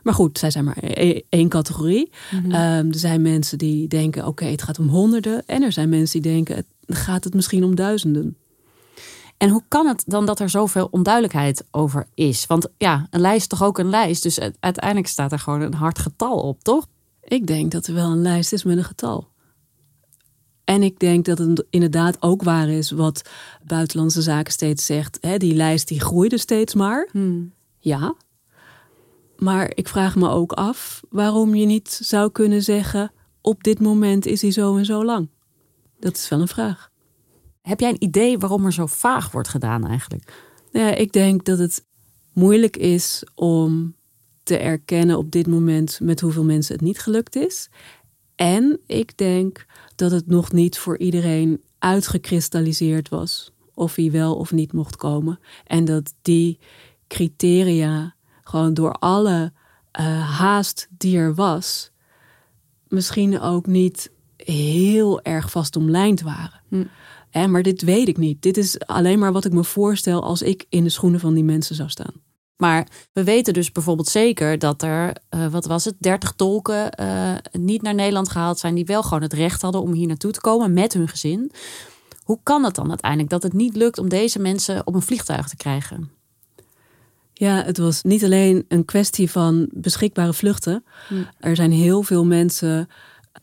Maar 0.03 0.13
goed, 0.13 0.39
zij 0.39 0.51
zijn 0.51 0.63
maar 0.63 0.77
e-, 0.81 1.09
e-, 1.09 1.21
één 1.29 1.49
categorie. 1.49 2.11
Mhm. 2.31 2.51
Ehm, 2.51 2.87
er 2.87 2.99
zijn 2.99 3.21
mensen 3.21 3.57
die 3.57 3.87
denken, 3.87 4.27
oké, 4.27 4.45
het 4.45 4.61
gaat 4.61 4.79
om 4.79 4.87
honderden. 4.87 5.45
En 5.45 5.63
er 5.63 5.71
zijn 5.71 5.89
mensen 5.89 6.21
die 6.21 6.31
denken, 6.31 6.65
gaat 6.87 7.23
het 7.23 7.33
misschien 7.33 7.63
om 7.63 7.75
duizenden. 7.75 8.37
En 9.37 9.49
hoe 9.49 9.63
kan 9.67 9.87
het 9.87 10.03
dan 10.07 10.25
dat 10.25 10.39
er 10.39 10.49
zoveel 10.49 10.87
onduidelijkheid 10.91 11.63
over 11.71 12.07
is? 12.13 12.45
Want 12.45 12.67
ja, 12.77 13.07
een 13.09 13.21
lijst 13.21 13.41
is 13.41 13.47
toch 13.47 13.63
ook 13.63 13.77
een 13.77 13.89
lijst. 13.89 14.23
Dus 14.23 14.39
uiteindelijk 14.59 15.07
staat 15.07 15.31
er 15.31 15.39
gewoon 15.39 15.61
een 15.61 15.73
hard 15.73 15.99
getal 15.99 16.39
op, 16.39 16.63
toch? 16.63 16.87
Ik 17.23 17.47
denk 17.47 17.71
dat 17.71 17.87
er 17.87 17.93
wel 17.93 18.11
een 18.11 18.21
lijst 18.21 18.53
is 18.53 18.63
met 18.63 18.77
een 18.77 18.83
getal. 18.83 19.27
En 20.63 20.83
ik 20.83 20.99
denk 20.99 21.25
dat 21.25 21.37
het 21.37 21.65
inderdaad 21.69 22.21
ook 22.21 22.43
waar 22.43 22.69
is 22.69 22.91
wat 22.91 23.21
Buitenlandse 23.63 24.21
Zaken 24.21 24.53
steeds 24.53 24.85
zegt. 24.85 25.17
Hè, 25.21 25.37
die 25.37 25.55
lijst 25.55 25.87
die 25.87 25.99
groeide 25.99 26.37
steeds 26.37 26.73
maar. 26.73 27.09
Hmm. 27.11 27.53
Ja. 27.79 28.15
Maar 29.37 29.71
ik 29.75 29.87
vraag 29.87 30.15
me 30.15 30.29
ook 30.29 30.51
af 30.51 31.01
waarom 31.09 31.55
je 31.55 31.65
niet 31.65 31.99
zou 32.01 32.31
kunnen 32.31 32.63
zeggen... 32.63 33.11
op 33.41 33.63
dit 33.63 33.79
moment 33.79 34.25
is 34.25 34.41
hij 34.41 34.51
zo 34.51 34.77
en 34.77 34.85
zo 34.85 35.05
lang. 35.05 35.29
Dat 35.99 36.15
is 36.15 36.29
wel 36.29 36.41
een 36.41 36.47
vraag. 36.47 36.91
Heb 37.67 37.79
jij 37.79 37.89
een 37.89 38.03
idee 38.03 38.37
waarom 38.37 38.65
er 38.65 38.73
zo 38.73 38.85
vaag 38.85 39.31
wordt 39.31 39.47
gedaan 39.47 39.87
eigenlijk? 39.87 40.33
Ja, 40.71 40.95
ik 40.95 41.11
denk 41.11 41.45
dat 41.45 41.57
het 41.57 41.85
moeilijk 42.33 42.77
is 42.77 43.23
om 43.35 43.95
te 44.43 44.57
erkennen 44.57 45.17
op 45.17 45.31
dit 45.31 45.47
moment 45.47 45.99
met 46.01 46.19
hoeveel 46.19 46.43
mensen 46.43 46.75
het 46.75 46.83
niet 46.83 46.99
gelukt 46.99 47.35
is. 47.35 47.69
En 48.35 48.79
ik 48.85 49.17
denk 49.17 49.65
dat 49.95 50.11
het 50.11 50.27
nog 50.27 50.51
niet 50.51 50.77
voor 50.77 50.97
iedereen 50.97 51.61
uitgekristalliseerd 51.79 53.09
was 53.09 53.51
of 53.73 53.95
hij 53.95 54.11
wel 54.11 54.35
of 54.35 54.51
niet 54.51 54.73
mocht 54.73 54.95
komen. 54.95 55.39
En 55.65 55.85
dat 55.85 56.13
die 56.21 56.59
criteria 57.07 58.15
gewoon 58.43 58.73
door 58.73 58.91
alle 58.91 59.51
uh, 59.99 60.37
haast 60.39 60.87
die 60.97 61.17
er 61.17 61.35
was, 61.35 61.91
misschien 62.87 63.39
ook 63.39 63.65
niet 63.65 64.11
heel 64.37 65.21
erg 65.21 65.51
vast 65.51 65.75
omlijnd 65.75 66.21
waren. 66.21 66.61
Hm 66.69 66.83
maar 67.31 67.63
dit 67.63 67.81
weet 67.81 68.07
ik 68.07 68.17
niet. 68.17 68.41
Dit 68.41 68.57
is 68.57 68.79
alleen 68.79 69.19
maar 69.19 69.31
wat 69.31 69.45
ik 69.45 69.53
me 69.53 69.63
voorstel 69.63 70.23
als 70.23 70.41
ik 70.41 70.65
in 70.69 70.83
de 70.83 70.89
schoenen 70.89 71.19
van 71.19 71.33
die 71.33 71.43
mensen 71.43 71.75
zou 71.75 71.89
staan. 71.89 72.13
Maar 72.57 72.87
we 73.13 73.23
weten 73.23 73.53
dus 73.53 73.71
bijvoorbeeld 73.71 74.07
zeker 74.07 74.59
dat 74.59 74.81
er, 74.81 75.17
uh, 75.35 75.47
wat 75.47 75.65
was 75.65 75.85
het, 75.85 75.95
30 75.97 76.31
tolken 76.31 76.99
uh, 76.99 77.33
niet 77.51 77.81
naar 77.81 77.93
Nederland 77.93 78.29
gehaald 78.29 78.59
zijn, 78.59 78.75
die 78.75 78.85
wel 78.85 79.03
gewoon 79.03 79.21
het 79.21 79.33
recht 79.33 79.61
hadden 79.61 79.81
om 79.81 79.91
hier 79.91 80.07
naartoe 80.07 80.31
te 80.31 80.41
komen 80.41 80.73
met 80.73 80.93
hun 80.93 81.07
gezin. 81.07 81.51
Hoe 82.23 82.39
kan 82.43 82.63
het 82.63 82.75
dan 82.75 82.89
uiteindelijk 82.89 83.29
dat 83.29 83.43
het 83.43 83.53
niet 83.53 83.75
lukt 83.75 83.97
om 83.97 84.09
deze 84.09 84.39
mensen 84.39 84.87
op 84.87 84.95
een 84.95 85.01
vliegtuig 85.01 85.47
te 85.47 85.55
krijgen? 85.55 86.11
Ja, 87.33 87.63
het 87.63 87.77
was 87.77 88.03
niet 88.03 88.23
alleen 88.23 88.65
een 88.67 88.85
kwestie 88.85 89.31
van 89.31 89.67
beschikbare 89.71 90.33
vluchten. 90.33 90.83
Hm. 91.07 91.13
Er 91.39 91.55
zijn 91.55 91.71
heel 91.71 92.03
veel 92.03 92.25
mensen 92.25 92.89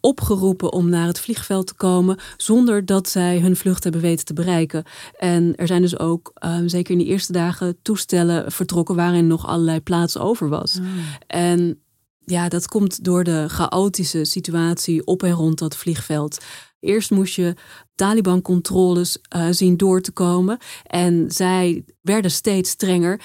opgeroepen 0.05 0.73
om 0.73 0.89
naar 0.89 1.07
het 1.07 1.21
vliegveld 1.21 1.67
te 1.67 1.75
komen 1.75 2.19
zonder 2.37 2.87
dat 2.87 3.09
zij 3.09 3.41
hun 3.41 3.57
vlucht 3.57 3.83
hebben 3.83 4.01
weten 4.01 4.25
te 4.25 4.33
bereiken. 4.33 4.85
En 5.19 5.57
er 5.57 5.67
zijn 5.67 5.83
dus 5.83 5.99
ook, 5.99 6.31
ehm, 6.35 6.69
zeker 6.69 6.93
in 6.93 6.99
die 6.99 7.07
eerste 7.07 7.33
dagen, 7.33 7.77
toestellen 7.83 8.53
vertrokken 8.53 8.97
waarin 8.97 9.27
nog 9.27 9.47
allerlei 9.47 9.81
plaats 9.81 10.19
over 10.19 10.49
was. 10.49 10.79
Ah. 10.79 10.87
En 11.27 11.79
ja, 12.25 12.49
dat 12.49 12.69
komt 12.69 13.05
door 13.05 13.25
de 13.25 13.45
chaotische 13.49 14.25
situatie 14.25 15.07
op 15.07 15.23
en 15.23 15.33
rond 15.33 15.59
dat 15.59 15.77
vliegveld. 15.77 16.45
Eerst 16.81 17.11
moest 17.11 17.35
je 17.35 17.55
Taliban-controles 17.95 19.19
uh, 19.37 19.47
zien 19.51 19.77
door 19.77 20.01
te 20.01 20.13
komen. 20.13 20.59
En 20.87 21.25
zij 21.29 21.85
werden 22.05 22.31
steeds 22.31 22.71
strenger. 22.71 23.21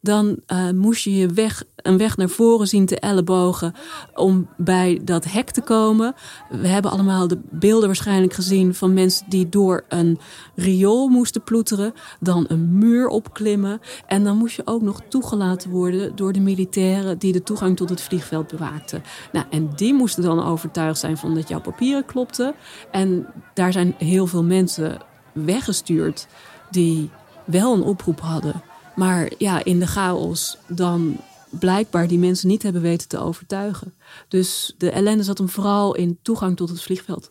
Dan 0.00 0.38
uh, 0.46 0.70
moest 0.70 1.04
je 1.04 1.14
je 1.14 1.26
weg, 1.26 1.64
een 1.76 1.98
weg 1.98 2.16
naar 2.16 2.28
voren 2.28 2.66
zien 2.66 2.86
te 2.86 2.98
ellebogen 3.00 3.74
om 4.14 4.48
bij 4.56 5.00
dat 5.04 5.24
hek 5.24 5.50
te 5.50 5.60
komen. 5.60 6.14
We 6.50 6.68
hebben 6.68 6.90
allemaal 6.90 7.28
de 7.28 7.40
beelden 7.50 7.86
waarschijnlijk 7.86 8.32
gezien 8.32 8.74
van 8.74 8.94
mensen 8.94 9.26
die 9.28 9.48
door 9.48 9.84
een 9.88 10.18
riool 10.54 11.08
moesten 11.08 11.44
ploeteren. 11.44 11.92
Dan 12.20 12.44
een 12.48 12.78
muur 12.78 13.08
opklimmen. 13.08 13.80
En 14.06 14.24
dan 14.24 14.36
moest 14.36 14.56
je 14.56 14.62
ook 14.64 14.82
nog 14.82 15.00
toegelaten 15.08 15.70
worden 15.70 16.16
door 16.16 16.32
de 16.32 16.40
militairen 16.40 17.18
die 17.18 17.32
de 17.32 17.42
toegang 17.42 17.76
tot 17.76 17.88
het 17.88 18.00
vliegveld 18.00 18.46
bewaakten. 18.46 19.02
Nou, 19.32 19.46
en 19.50 19.70
die 19.76 19.94
moesten 19.94 20.22
dan 20.22 20.44
overtuigd 20.44 20.98
zijn 20.98 21.16
van 21.16 21.34
dat 21.34 21.48
jouw 21.48 21.60
papieren 21.60 22.04
klopten. 22.04 22.54
En 22.90 23.26
daar 23.54 23.72
zijn 23.72 23.94
heel 24.06 24.26
veel 24.26 24.44
mensen 24.44 24.98
weggestuurd 25.32 26.26
die 26.70 27.10
wel 27.44 27.74
een 27.74 27.82
oproep 27.82 28.20
hadden. 28.20 28.62
Maar 28.94 29.32
ja, 29.38 29.64
in 29.64 29.78
de 29.78 29.86
chaos 29.86 30.58
dan 30.68 31.16
blijkbaar 31.50 32.08
die 32.08 32.18
mensen 32.18 32.48
niet 32.48 32.62
hebben 32.62 32.82
weten 32.82 33.08
te 33.08 33.18
overtuigen. 33.18 33.94
Dus 34.28 34.74
de 34.78 34.90
ellende 34.90 35.22
zat 35.22 35.38
hem 35.38 35.48
vooral 35.48 35.94
in 35.94 36.18
toegang 36.22 36.56
tot 36.56 36.68
het 36.68 36.82
vliegveld. 36.82 37.30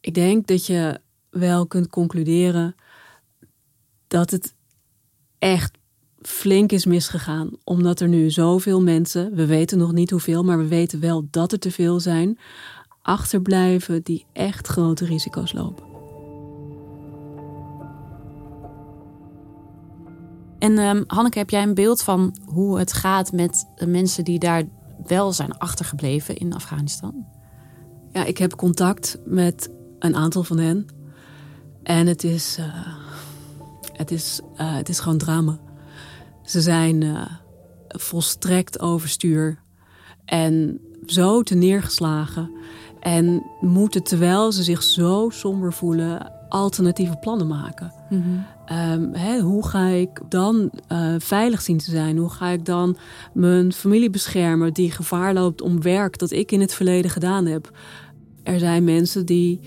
Ik 0.00 0.14
denk 0.14 0.46
dat 0.46 0.66
je 0.66 1.00
wel 1.30 1.66
kunt 1.66 1.88
concluderen 1.88 2.74
dat 4.06 4.30
het 4.30 4.54
echt 5.38 5.78
flink 6.22 6.72
is 6.72 6.84
misgegaan. 6.84 7.50
Omdat 7.64 8.00
er 8.00 8.08
nu 8.08 8.30
zoveel 8.30 8.82
mensen, 8.82 9.34
we 9.34 9.46
weten 9.46 9.78
nog 9.78 9.92
niet 9.92 10.10
hoeveel, 10.10 10.44
maar 10.44 10.58
we 10.58 10.66
weten 10.66 11.00
wel 11.00 11.28
dat 11.30 11.52
er 11.52 11.58
te 11.58 11.70
veel 11.70 12.00
zijn, 12.00 12.38
achterblijven 13.10 14.02
die 14.02 14.26
echt 14.32 14.66
grote 14.66 15.04
risico's 15.04 15.52
lopen. 15.52 15.84
En 20.58 20.78
um, 20.78 21.04
Hanneke, 21.06 21.38
heb 21.38 21.50
jij 21.50 21.62
een 21.62 21.74
beeld 21.74 22.02
van 22.02 22.36
hoe 22.44 22.78
het 22.78 22.92
gaat 22.92 23.32
met 23.32 23.66
de 23.74 23.86
mensen 23.86 24.24
die 24.24 24.38
daar 24.38 24.62
wel 25.06 25.32
zijn 25.32 25.58
achtergebleven 25.58 26.36
in 26.36 26.54
Afghanistan? 26.54 27.26
Ja, 28.12 28.24
ik 28.24 28.38
heb 28.38 28.56
contact 28.56 29.18
met 29.24 29.70
een 29.98 30.16
aantal 30.16 30.44
van 30.44 30.58
hen. 30.58 30.86
En 31.82 32.06
het 32.06 32.24
is, 32.24 32.58
uh, 32.58 32.66
het 33.92 34.10
is, 34.10 34.40
uh, 34.56 34.74
het 34.74 34.88
is 34.88 34.98
gewoon 34.98 35.18
drama. 35.18 35.58
Ze 36.42 36.60
zijn 36.60 37.00
uh, 37.00 37.26
volstrekt 37.88 38.80
overstuur 38.80 39.62
en 40.24 40.80
zo 41.06 41.42
te 41.42 41.54
neergeslagen. 41.54 42.50
En 43.00 43.42
moeten, 43.60 44.02
terwijl 44.02 44.52
ze 44.52 44.62
zich 44.62 44.82
zo 44.82 45.28
somber 45.32 45.72
voelen, 45.72 46.32
alternatieve 46.48 47.16
plannen 47.16 47.46
maken. 47.46 47.92
Mm 48.10 48.22
-hmm. 48.22 49.14
um, 49.14 49.40
hoe 49.40 49.66
ga 49.66 49.86
ik 49.86 50.20
dan 50.28 50.70
uh, 50.92 51.14
veilig 51.18 51.62
zien 51.62 51.78
te 51.78 51.90
zijn? 51.90 52.16
Hoe 52.16 52.30
ga 52.30 52.48
ik 52.48 52.64
dan 52.64 52.96
mijn 53.32 53.72
familie 53.72 54.10
beschermen 54.10 54.72
die 54.72 54.90
gevaar 54.90 55.34
loopt 55.34 55.62
om 55.62 55.82
werk 55.82 56.18
dat 56.18 56.30
ik 56.30 56.52
in 56.52 56.60
het 56.60 56.74
verleden 56.74 57.10
gedaan 57.10 57.46
heb? 57.46 57.70
Er 58.42 58.58
zijn 58.58 58.84
mensen 58.84 59.26
die 59.26 59.60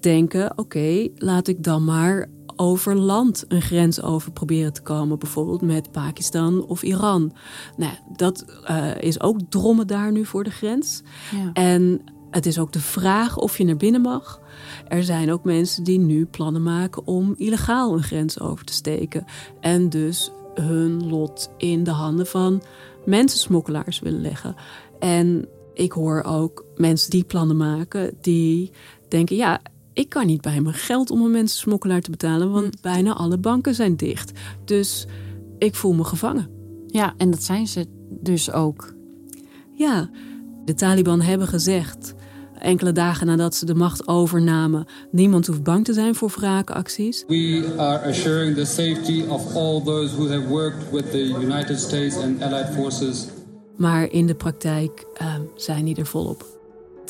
denken: 0.00 0.50
oké, 0.50 0.60
okay, 0.60 1.12
laat 1.16 1.48
ik 1.48 1.64
dan 1.64 1.84
maar 1.84 2.28
over 2.60 2.96
land 2.96 3.44
een 3.48 3.62
grens 3.62 4.02
over 4.02 4.32
proberen 4.32 4.72
te 4.72 4.82
komen, 4.82 5.18
bijvoorbeeld 5.18 5.62
met 5.62 5.90
Pakistan 5.90 6.64
of 6.64 6.82
Iran. 6.82 7.32
Nou, 7.76 7.92
dat 8.16 8.44
uh, 8.70 8.90
is 9.00 9.20
ook 9.20 9.40
drommen 9.48 9.86
daar 9.86 10.12
nu 10.12 10.24
voor 10.24 10.44
de 10.44 10.50
grens. 10.50 11.02
Ja. 11.36 11.50
En 11.52 12.00
het 12.30 12.46
is 12.46 12.58
ook 12.58 12.72
de 12.72 12.80
vraag 12.80 13.36
of 13.36 13.58
je 13.58 13.64
naar 13.64 13.76
binnen 13.76 14.00
mag. 14.00 14.40
Er 14.88 15.04
zijn 15.04 15.32
ook 15.32 15.44
mensen 15.44 15.84
die 15.84 15.98
nu 15.98 16.26
plannen 16.26 16.62
maken 16.62 17.06
om 17.06 17.34
illegaal 17.36 17.92
een 17.92 18.02
grens 18.02 18.40
over 18.40 18.64
te 18.64 18.72
steken. 18.72 19.24
En 19.60 19.88
dus 19.88 20.30
hun 20.54 21.08
lot 21.08 21.50
in 21.56 21.84
de 21.84 21.90
handen 21.90 22.26
van 22.26 22.62
mensensmokkelaars 23.04 24.00
willen 24.00 24.20
leggen. 24.20 24.54
En 24.98 25.48
ik 25.74 25.92
hoor 25.92 26.22
ook 26.22 26.64
mensen 26.76 27.10
die 27.10 27.24
plannen 27.24 27.56
maken, 27.56 28.14
die 28.20 28.70
denken: 29.08 29.36
ja, 29.36 29.60
ik 29.92 30.08
kan 30.08 30.26
niet 30.26 30.40
bij 30.40 30.60
mijn 30.60 30.74
geld 30.74 31.10
om 31.10 31.22
een 31.22 31.30
mensensmokkelaar 31.30 32.00
te 32.00 32.10
betalen, 32.10 32.50
want 32.50 32.74
hm. 32.74 32.82
bijna 32.82 33.14
alle 33.14 33.38
banken 33.38 33.74
zijn 33.74 33.96
dicht. 33.96 34.32
Dus 34.64 35.06
ik 35.58 35.74
voel 35.74 35.92
me 35.92 36.04
gevangen. 36.04 36.50
Ja, 36.86 37.14
en 37.16 37.30
dat 37.30 37.42
zijn 37.42 37.66
ze 37.66 37.86
dus 38.20 38.52
ook. 38.52 38.94
Ja, 39.72 40.10
de 40.64 40.74
Taliban 40.74 41.20
hebben 41.20 41.48
gezegd 41.48 42.14
enkele 42.60 42.92
dagen 42.92 43.26
nadat 43.26 43.54
ze 43.54 43.64
de 43.64 43.74
macht 43.74 44.08
overnamen. 44.08 44.86
Niemand 45.10 45.46
hoeft 45.46 45.62
bang 45.62 45.84
te 45.84 45.92
zijn 45.92 46.14
voor 46.14 46.32
wraakacties. 46.36 47.24
We 47.26 47.74
are 47.76 48.08
assuring 48.08 48.56
the 48.56 48.64
safety 48.64 49.24
of 49.28 49.54
all 49.54 49.82
those 49.82 50.14
who 50.14 50.28
have 50.28 50.48
worked 50.48 50.90
with 50.90 51.10
the 51.10 51.28
United 51.28 51.78
States 51.80 52.16
and 52.16 52.42
allied 52.42 52.68
forces. 52.74 53.26
Maar 53.76 54.10
in 54.10 54.26
de 54.26 54.34
praktijk 54.34 55.04
uh, 55.22 55.34
zijn 55.56 55.84
die 55.84 55.96
er 55.96 56.06
volop. 56.06 56.59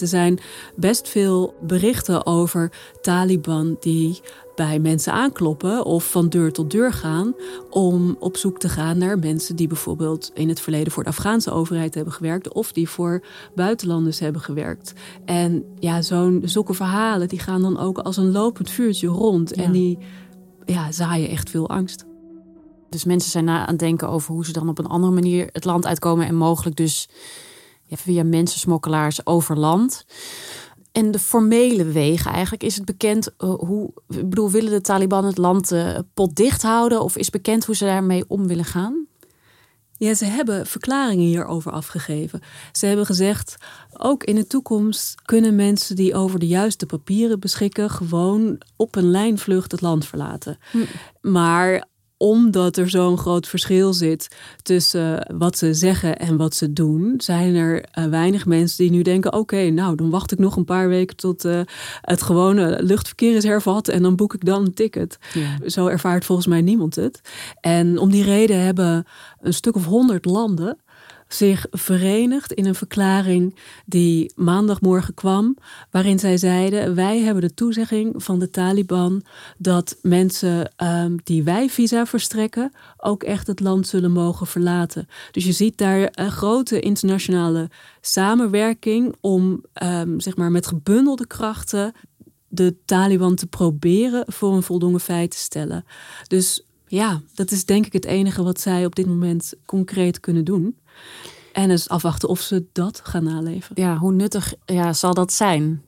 Er 0.00 0.06
zijn 0.06 0.38
best 0.76 1.08
veel 1.08 1.54
berichten 1.60 2.26
over 2.26 2.72
Taliban 3.00 3.76
die 3.80 4.20
bij 4.54 4.78
mensen 4.78 5.12
aankloppen 5.12 5.84
of 5.84 6.10
van 6.10 6.28
deur 6.28 6.52
tot 6.52 6.70
deur 6.70 6.92
gaan 6.92 7.34
om 7.70 8.16
op 8.18 8.36
zoek 8.36 8.58
te 8.58 8.68
gaan 8.68 8.98
naar 8.98 9.18
mensen 9.18 9.56
die 9.56 9.66
bijvoorbeeld 9.66 10.30
in 10.34 10.48
het 10.48 10.60
verleden 10.60 10.92
voor 10.92 11.02
de 11.02 11.08
Afghaanse 11.08 11.50
overheid 11.50 11.94
hebben 11.94 12.12
gewerkt 12.12 12.52
of 12.52 12.72
die 12.72 12.88
voor 12.88 13.22
buitenlanders 13.54 14.18
hebben 14.18 14.40
gewerkt. 14.40 14.92
En 15.24 15.64
ja, 15.78 16.02
zo'n 16.02 16.42
zulke 16.44 16.74
verhalen 16.74 17.28
die 17.28 17.38
gaan 17.38 17.62
dan 17.62 17.78
ook 17.78 17.98
als 17.98 18.16
een 18.16 18.32
lopend 18.32 18.70
vuurtje 18.70 19.08
rond 19.08 19.52
en 19.52 19.72
die 19.72 19.98
ja, 20.64 20.92
zaaien 20.92 21.28
echt 21.28 21.50
veel 21.50 21.68
angst. 21.68 22.04
Dus 22.88 23.04
mensen 23.04 23.30
zijn 23.30 23.44
na 23.44 23.60
aan 23.60 23.68
het 23.70 23.78
denken 23.78 24.08
over 24.08 24.34
hoe 24.34 24.44
ze 24.44 24.52
dan 24.52 24.68
op 24.68 24.78
een 24.78 24.86
andere 24.86 25.12
manier 25.12 25.48
het 25.52 25.64
land 25.64 25.86
uitkomen 25.86 26.26
en 26.26 26.34
mogelijk 26.34 26.76
dus 26.76 27.08
via 27.96 28.24
mensensmokkelaars 28.24 29.26
over 29.26 29.58
land. 29.58 30.04
En 30.92 31.10
de 31.10 31.18
formele 31.18 31.84
wegen 31.84 32.32
eigenlijk, 32.32 32.62
is 32.62 32.74
het 32.74 32.84
bekend 32.84 33.28
uh, 33.38 33.54
hoe, 33.54 33.92
ik 34.08 34.28
bedoel, 34.28 34.50
willen 34.50 34.70
de 34.70 34.80
Taliban 34.80 35.24
het 35.24 35.38
land 35.38 35.72
uh, 35.72 35.98
potdicht 36.14 36.62
houden 36.62 37.02
of 37.02 37.16
is 37.16 37.30
bekend 37.30 37.64
hoe 37.64 37.76
ze 37.76 37.84
daarmee 37.84 38.24
om 38.28 38.46
willen 38.46 38.64
gaan? 38.64 39.08
Ja, 39.96 40.14
ze 40.14 40.24
hebben 40.24 40.66
verklaringen 40.66 41.26
hierover 41.26 41.72
afgegeven. 41.72 42.40
Ze 42.72 42.86
hebben 42.86 43.06
gezegd, 43.06 43.56
ook 43.96 44.24
in 44.24 44.34
de 44.34 44.46
toekomst 44.46 45.14
kunnen 45.24 45.54
mensen 45.54 45.96
die 45.96 46.14
over 46.14 46.38
de 46.38 46.46
juiste 46.46 46.86
papieren 46.86 47.40
beschikken, 47.40 47.90
gewoon 47.90 48.60
op 48.76 48.96
een 48.96 49.10
lijnvlucht 49.10 49.72
het 49.72 49.80
land 49.80 50.06
verlaten. 50.06 50.58
Hm. 50.70 50.78
Maar 51.20 51.88
omdat 52.22 52.76
er 52.76 52.90
zo'n 52.90 53.18
groot 53.18 53.48
verschil 53.48 53.92
zit 53.92 54.36
tussen 54.62 55.34
wat 55.38 55.58
ze 55.58 55.74
zeggen 55.74 56.18
en 56.18 56.36
wat 56.36 56.54
ze 56.54 56.72
doen, 56.72 57.14
zijn 57.16 57.54
er 57.54 57.84
uh, 57.98 58.04
weinig 58.04 58.46
mensen 58.46 58.76
die 58.76 58.90
nu 58.90 59.02
denken: 59.02 59.32
oké, 59.32 59.70
nou 59.70 59.96
dan 59.96 60.10
wacht 60.10 60.32
ik 60.32 60.38
nog 60.38 60.56
een 60.56 60.64
paar 60.64 60.88
weken 60.88 61.16
tot 61.16 61.44
uh, 61.44 61.60
het 62.00 62.22
gewone 62.22 62.82
luchtverkeer 62.82 63.36
is 63.36 63.44
hervat 63.44 63.88
en 63.88 64.02
dan 64.02 64.16
boek 64.16 64.34
ik 64.34 64.44
dan 64.44 64.64
een 64.64 64.74
ticket. 64.74 65.18
Ja. 65.34 65.68
Zo 65.68 65.86
ervaart 65.86 66.24
volgens 66.24 66.46
mij 66.46 66.60
niemand 66.60 66.94
het. 66.94 67.20
En 67.60 67.98
om 67.98 68.10
die 68.10 68.24
reden 68.24 68.60
hebben 68.60 69.04
een 69.40 69.54
stuk 69.54 69.76
of 69.76 69.84
honderd 69.84 70.24
landen 70.24 70.78
zich 71.34 71.66
verenigd 71.70 72.52
in 72.52 72.66
een 72.66 72.74
verklaring 72.74 73.54
die 73.86 74.32
maandagmorgen 74.36 75.14
kwam, 75.14 75.56
waarin 75.90 76.18
zij 76.18 76.36
zeiden: 76.36 76.94
Wij 76.94 77.20
hebben 77.20 77.42
de 77.42 77.54
toezegging 77.54 78.22
van 78.22 78.38
de 78.38 78.50
Taliban 78.50 79.22
dat 79.58 79.96
mensen 80.02 80.72
um, 80.76 81.16
die 81.24 81.42
wij 81.42 81.68
visa 81.68 82.06
verstrekken 82.06 82.72
ook 82.96 83.22
echt 83.22 83.46
het 83.46 83.60
land 83.60 83.86
zullen 83.86 84.12
mogen 84.12 84.46
verlaten. 84.46 85.08
Dus 85.30 85.44
je 85.44 85.52
ziet 85.52 85.78
daar 85.78 86.08
een 86.12 86.32
grote 86.32 86.80
internationale 86.80 87.70
samenwerking 88.00 89.14
om 89.20 89.64
um, 89.82 90.20
zeg 90.20 90.36
maar 90.36 90.50
met 90.50 90.66
gebundelde 90.66 91.26
krachten 91.26 91.92
de 92.48 92.76
Taliban 92.84 93.34
te 93.34 93.46
proberen 93.46 94.24
voor 94.26 94.54
een 94.54 94.62
voldongen 94.62 95.00
feit 95.00 95.30
te 95.30 95.36
stellen. 95.36 95.84
Dus 96.26 96.64
ja, 96.90 97.20
dat 97.34 97.50
is 97.50 97.64
denk 97.64 97.86
ik 97.86 97.92
het 97.92 98.04
enige 98.04 98.42
wat 98.42 98.60
zij 98.60 98.84
op 98.84 98.94
dit 98.94 99.06
moment 99.06 99.54
concreet 99.64 100.20
kunnen 100.20 100.44
doen. 100.44 100.78
En 101.52 101.70
eens 101.70 101.88
afwachten 101.88 102.28
of 102.28 102.40
ze 102.40 102.66
dat 102.72 103.00
gaan 103.04 103.24
naleven. 103.24 103.80
Ja, 103.80 103.96
hoe 103.96 104.12
nuttig 104.12 104.54
ja, 104.64 104.92
zal 104.92 105.14
dat 105.14 105.32
zijn? 105.32 105.82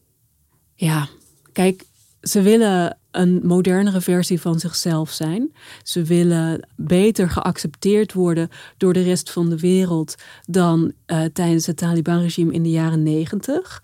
Ja, 0.74 1.08
kijk, 1.52 1.84
ze 2.20 2.42
willen 2.42 2.98
een 3.10 3.40
modernere 3.42 4.00
versie 4.00 4.40
van 4.40 4.60
zichzelf 4.60 5.10
zijn. 5.10 5.52
Ze 5.82 6.02
willen 6.02 6.68
beter 6.76 7.30
geaccepteerd 7.30 8.12
worden 8.12 8.48
door 8.76 8.92
de 8.92 9.02
rest 9.02 9.30
van 9.30 9.48
de 9.48 9.58
wereld 9.58 10.14
dan 10.46 10.92
uh, 11.06 11.24
tijdens 11.32 11.66
het 11.66 11.76
Taliban-regime 11.76 12.52
in 12.52 12.62
de 12.62 12.70
jaren 12.70 13.02
negentig. 13.02 13.82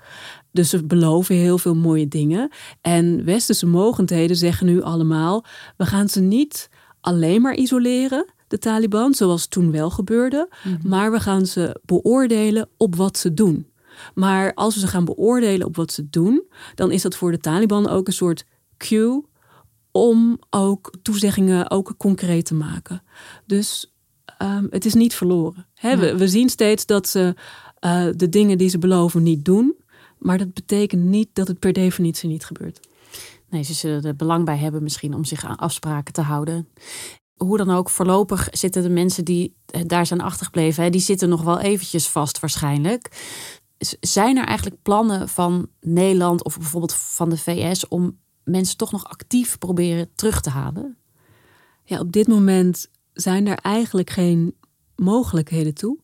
Dus 0.52 0.70
ze 0.70 0.84
beloven 0.84 1.34
heel 1.34 1.58
veel 1.58 1.74
mooie 1.74 2.08
dingen. 2.08 2.50
En 2.80 3.24
westerse 3.24 3.66
mogendheden 3.66 4.36
zeggen 4.36 4.66
nu 4.66 4.82
allemaal: 4.82 5.44
we 5.76 5.86
gaan 5.86 6.08
ze 6.08 6.20
niet 6.20 6.68
alleen 7.08 7.40
maar 7.40 7.54
isoleren 7.54 8.26
de 8.48 8.58
Taliban, 8.58 9.14
zoals 9.14 9.46
toen 9.46 9.70
wel 9.70 9.90
gebeurde. 9.90 10.48
Mhm. 10.64 10.88
Maar 10.88 11.10
we 11.12 11.20
gaan 11.20 11.46
ze 11.46 11.80
beoordelen 11.84 12.68
op 12.76 12.96
wat 12.96 13.18
ze 13.18 13.34
doen. 13.34 13.66
Maar 14.14 14.54
als 14.54 14.74
we 14.74 14.80
ze 14.80 14.86
gaan 14.86 15.04
beoordelen 15.04 15.66
op 15.66 15.76
wat 15.76 15.92
ze 15.92 16.08
doen, 16.10 16.42
dan 16.74 16.90
is 16.90 17.02
dat 17.02 17.16
voor 17.16 17.30
de 17.30 17.38
Taliban 17.38 17.88
ook 17.88 18.06
een 18.06 18.12
soort 18.12 18.44
cue 18.76 19.24
om 19.90 20.38
ook 20.50 20.92
toezeggingen 21.02 21.70
ook 21.70 21.94
concreet 21.96 22.44
te 22.44 22.54
maken. 22.54 23.02
Dus 23.46 23.94
um, 24.42 24.66
het 24.70 24.84
is 24.84 24.94
niet 24.94 25.14
verloren. 25.14 25.66
He, 25.74 25.96
we, 25.96 26.16
we, 26.16 26.28
zien 26.28 26.48
steeds 26.48 26.86
dat 26.86 27.08
ze 27.08 27.34
uh, 27.84 28.06
de 28.16 28.28
dingen 28.28 28.58
die 28.58 28.68
ze 28.68 28.78
beloven 28.78 29.22
niet 29.22 29.44
doen. 29.44 29.76
Maar 30.18 30.38
dat 30.38 30.54
betekent 30.54 31.02
niet 31.02 31.28
dat 31.32 31.48
het 31.48 31.58
per 31.58 31.72
definitie 31.72 32.28
niet 32.28 32.44
gebeurt. 32.44 32.80
Nee, 33.50 33.62
ze 33.62 33.74
zullen 33.74 34.02
er 34.02 34.16
belang 34.16 34.44
bij 34.44 34.56
hebben 34.56 34.82
misschien 34.82 35.14
om 35.14 35.24
zich 35.24 35.44
aan 35.44 35.56
afspraken 35.56 36.12
te 36.12 36.22
houden 36.22 36.68
hoe 37.38 37.56
dan 37.56 37.70
ook, 37.70 37.90
voorlopig 37.90 38.48
zitten 38.50 38.82
de 38.82 38.88
mensen 38.88 39.24
die 39.24 39.56
daar 39.86 40.06
zijn 40.06 40.20
achtergebleven, 40.20 40.92
die 40.92 41.00
zitten 41.00 41.28
nog 41.28 41.42
wel 41.42 41.60
eventjes 41.60 42.08
vast 42.08 42.40
waarschijnlijk. 42.40 43.10
Zijn 44.00 44.36
er 44.36 44.46
eigenlijk 44.46 44.82
plannen 44.82 45.28
van 45.28 45.68
Nederland 45.80 46.44
of 46.44 46.58
bijvoorbeeld 46.58 46.94
van 46.94 47.28
de 47.28 47.38
VS 47.38 47.88
om 47.88 48.18
mensen 48.44 48.76
toch 48.76 48.92
nog 48.92 49.04
actief 49.04 49.58
proberen 49.58 50.10
terug 50.14 50.40
te 50.40 50.50
halen? 50.50 50.96
Ja, 51.84 51.98
op 51.98 52.12
dit 52.12 52.26
moment 52.26 52.90
zijn 53.12 53.46
er 53.46 53.58
eigenlijk 53.58 54.10
geen 54.10 54.54
mogelijkheden 54.96 55.74
toe, 55.74 55.98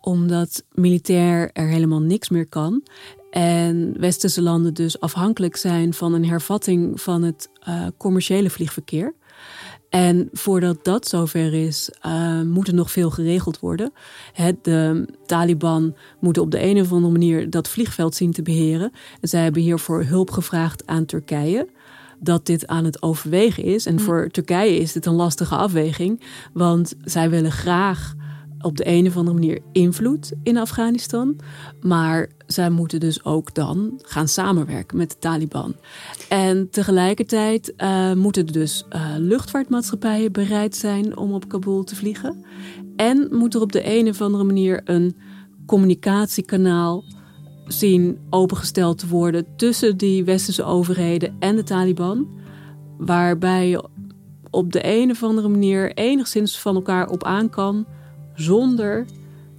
omdat 0.00 0.64
militair 0.72 1.50
er 1.52 1.68
helemaal 1.68 2.00
niks 2.00 2.28
meer 2.28 2.46
kan. 2.48 2.82
En 3.30 4.00
westerse 4.00 4.42
landen 4.42 4.74
dus 4.74 5.00
afhankelijk 5.00 5.56
zijn 5.56 5.94
van 5.94 6.12
een 6.12 6.26
hervatting 6.26 7.00
van 7.00 7.22
het 7.22 7.50
uh, 7.68 7.86
commerciële 7.96 8.50
vliegverkeer. 8.50 9.14
En 9.90 10.28
voordat 10.32 10.84
dat 10.84 11.08
zover 11.08 11.54
is, 11.54 11.90
uh, 12.06 12.42
moet 12.42 12.68
er 12.68 12.74
nog 12.74 12.90
veel 12.90 13.10
geregeld 13.10 13.60
worden. 13.60 13.92
Het, 14.32 14.64
de 14.64 15.08
Taliban 15.26 15.96
moeten 16.20 16.42
op 16.42 16.50
de 16.50 16.62
een 16.62 16.80
of 16.80 16.92
andere 16.92 17.12
manier 17.12 17.50
dat 17.50 17.68
vliegveld 17.68 18.14
zien 18.14 18.32
te 18.32 18.42
beheren. 18.42 18.92
En 19.20 19.28
zij 19.28 19.42
hebben 19.42 19.62
hiervoor 19.62 20.04
hulp 20.04 20.30
gevraagd 20.30 20.86
aan 20.86 21.04
Turkije. 21.04 21.68
Dat 22.18 22.46
dit 22.46 22.66
aan 22.66 22.84
het 22.84 23.02
overwegen 23.02 23.64
is. 23.64 23.86
En 23.86 24.00
voor 24.00 24.28
Turkije 24.30 24.78
is 24.78 24.92
dit 24.92 25.06
een 25.06 25.14
lastige 25.14 25.54
afweging. 25.54 26.20
Want 26.52 26.94
zij 27.04 27.30
willen 27.30 27.52
graag 27.52 28.14
op 28.62 28.76
de 28.76 28.86
een 28.86 29.06
of 29.06 29.16
andere 29.16 29.38
manier 29.38 29.60
invloed 29.72 30.32
in 30.42 30.56
Afghanistan. 30.56 31.36
Maar 31.80 32.30
zij 32.46 32.70
moeten 32.70 33.00
dus 33.00 33.24
ook 33.24 33.54
dan 33.54 33.98
gaan 34.02 34.28
samenwerken 34.28 34.96
met 34.96 35.10
de 35.10 35.18
Taliban. 35.18 35.74
En 36.28 36.70
tegelijkertijd 36.70 37.72
uh, 37.76 38.12
moeten 38.12 38.46
dus 38.46 38.84
uh, 38.92 39.06
luchtvaartmaatschappijen 39.18 40.32
bereid 40.32 40.76
zijn 40.76 41.16
om 41.16 41.32
op 41.32 41.48
Kabul 41.48 41.84
te 41.84 41.96
vliegen. 41.96 42.44
En 42.96 43.28
moet 43.30 43.54
er 43.54 43.60
op 43.60 43.72
de 43.72 43.98
een 43.98 44.08
of 44.08 44.20
andere 44.20 44.44
manier 44.44 44.80
een 44.84 45.16
communicatiekanaal 45.66 47.04
zien 47.66 48.18
opengesteld 48.30 48.98
te 48.98 49.08
worden 49.08 49.46
tussen 49.56 49.96
die 49.96 50.24
westerse 50.24 50.64
overheden 50.64 51.36
en 51.38 51.56
de 51.56 51.62
Taliban. 51.62 52.28
Waarbij 52.98 53.68
je 53.68 53.88
op 54.50 54.72
de 54.72 54.80
een 54.82 55.10
of 55.10 55.22
andere 55.22 55.48
manier 55.48 55.92
enigszins 55.94 56.58
van 56.58 56.74
elkaar 56.74 57.08
op 57.08 57.24
aan 57.24 57.50
kan 57.50 57.86
zonder 58.40 59.06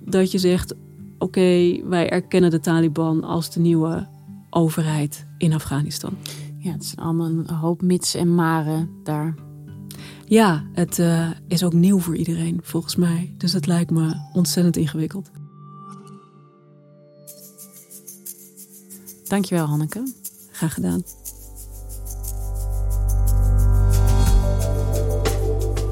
dat 0.06 0.32
je 0.32 0.38
zegt: 0.38 0.76
oké, 1.18 1.80
wij 1.88 2.10
erkennen 2.10 2.50
de 2.50 2.60
Taliban 2.60 3.24
als 3.24 3.52
de 3.52 3.60
nieuwe 3.60 4.08
overheid 4.50 5.28
in 5.38 5.54
Afghanistan. 5.54 6.18
Ja, 6.58 6.72
het 6.72 6.84
is 6.84 6.96
allemaal 6.96 7.28
een 7.28 7.50
hoop 7.50 7.82
mits 7.82 8.16
en 8.16 8.36
maren 8.36 8.90
daar. 9.04 9.36
Ja, 10.26 10.64
het 10.74 10.98
uh, 10.98 11.30
is 11.48 11.64
ook 11.64 11.74
nieuw 11.74 12.00
voor 12.00 12.16
iedereen, 12.16 12.60
volgens 12.64 12.96
mij. 12.96 13.34
Dus 13.38 13.54
het 13.54 13.68
lijkt 13.68 13.92
me 13.92 14.30
ontzettend 14.34 14.78
ingewikkeld. 14.78 15.32
Dankjewel, 19.28 19.66
Hanneke. 19.66 20.14
Graag 20.52 20.74
gedaan. 20.74 21.04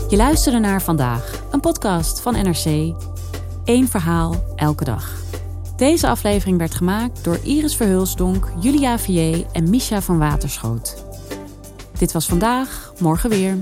Je 0.09 0.17
luisterde 0.17 0.59
naar 0.59 0.81
vandaag, 0.81 1.38
een 1.51 1.59
podcast 1.59 2.21
van 2.21 2.33
NRC. 2.33 2.93
Eén 3.65 3.87
verhaal 3.87 4.35
elke 4.55 4.83
dag. 4.83 5.13
Deze 5.75 6.07
aflevering 6.07 6.57
werd 6.57 6.75
gemaakt 6.75 7.23
door 7.23 7.39
Iris 7.43 7.75
Verhulsdonk, 7.75 8.51
Julia 8.59 8.99
Vier 8.99 9.45
en 9.51 9.69
Misha 9.69 10.01
van 10.01 10.17
Waterschoot. 10.17 11.05
Dit 11.97 12.11
was 12.11 12.25
vandaag, 12.25 12.93
morgen 12.99 13.29
weer. 13.29 13.57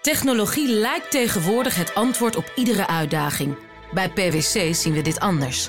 Technologie 0.00 0.68
lijkt 0.68 1.10
tegenwoordig 1.10 1.76
het 1.76 1.94
antwoord 1.94 2.36
op 2.36 2.52
iedere 2.54 2.86
uitdaging. 2.86 3.56
Bij 3.92 4.10
PwC 4.10 4.74
zien 4.74 4.92
we 4.92 5.02
dit 5.02 5.20
anders. 5.20 5.68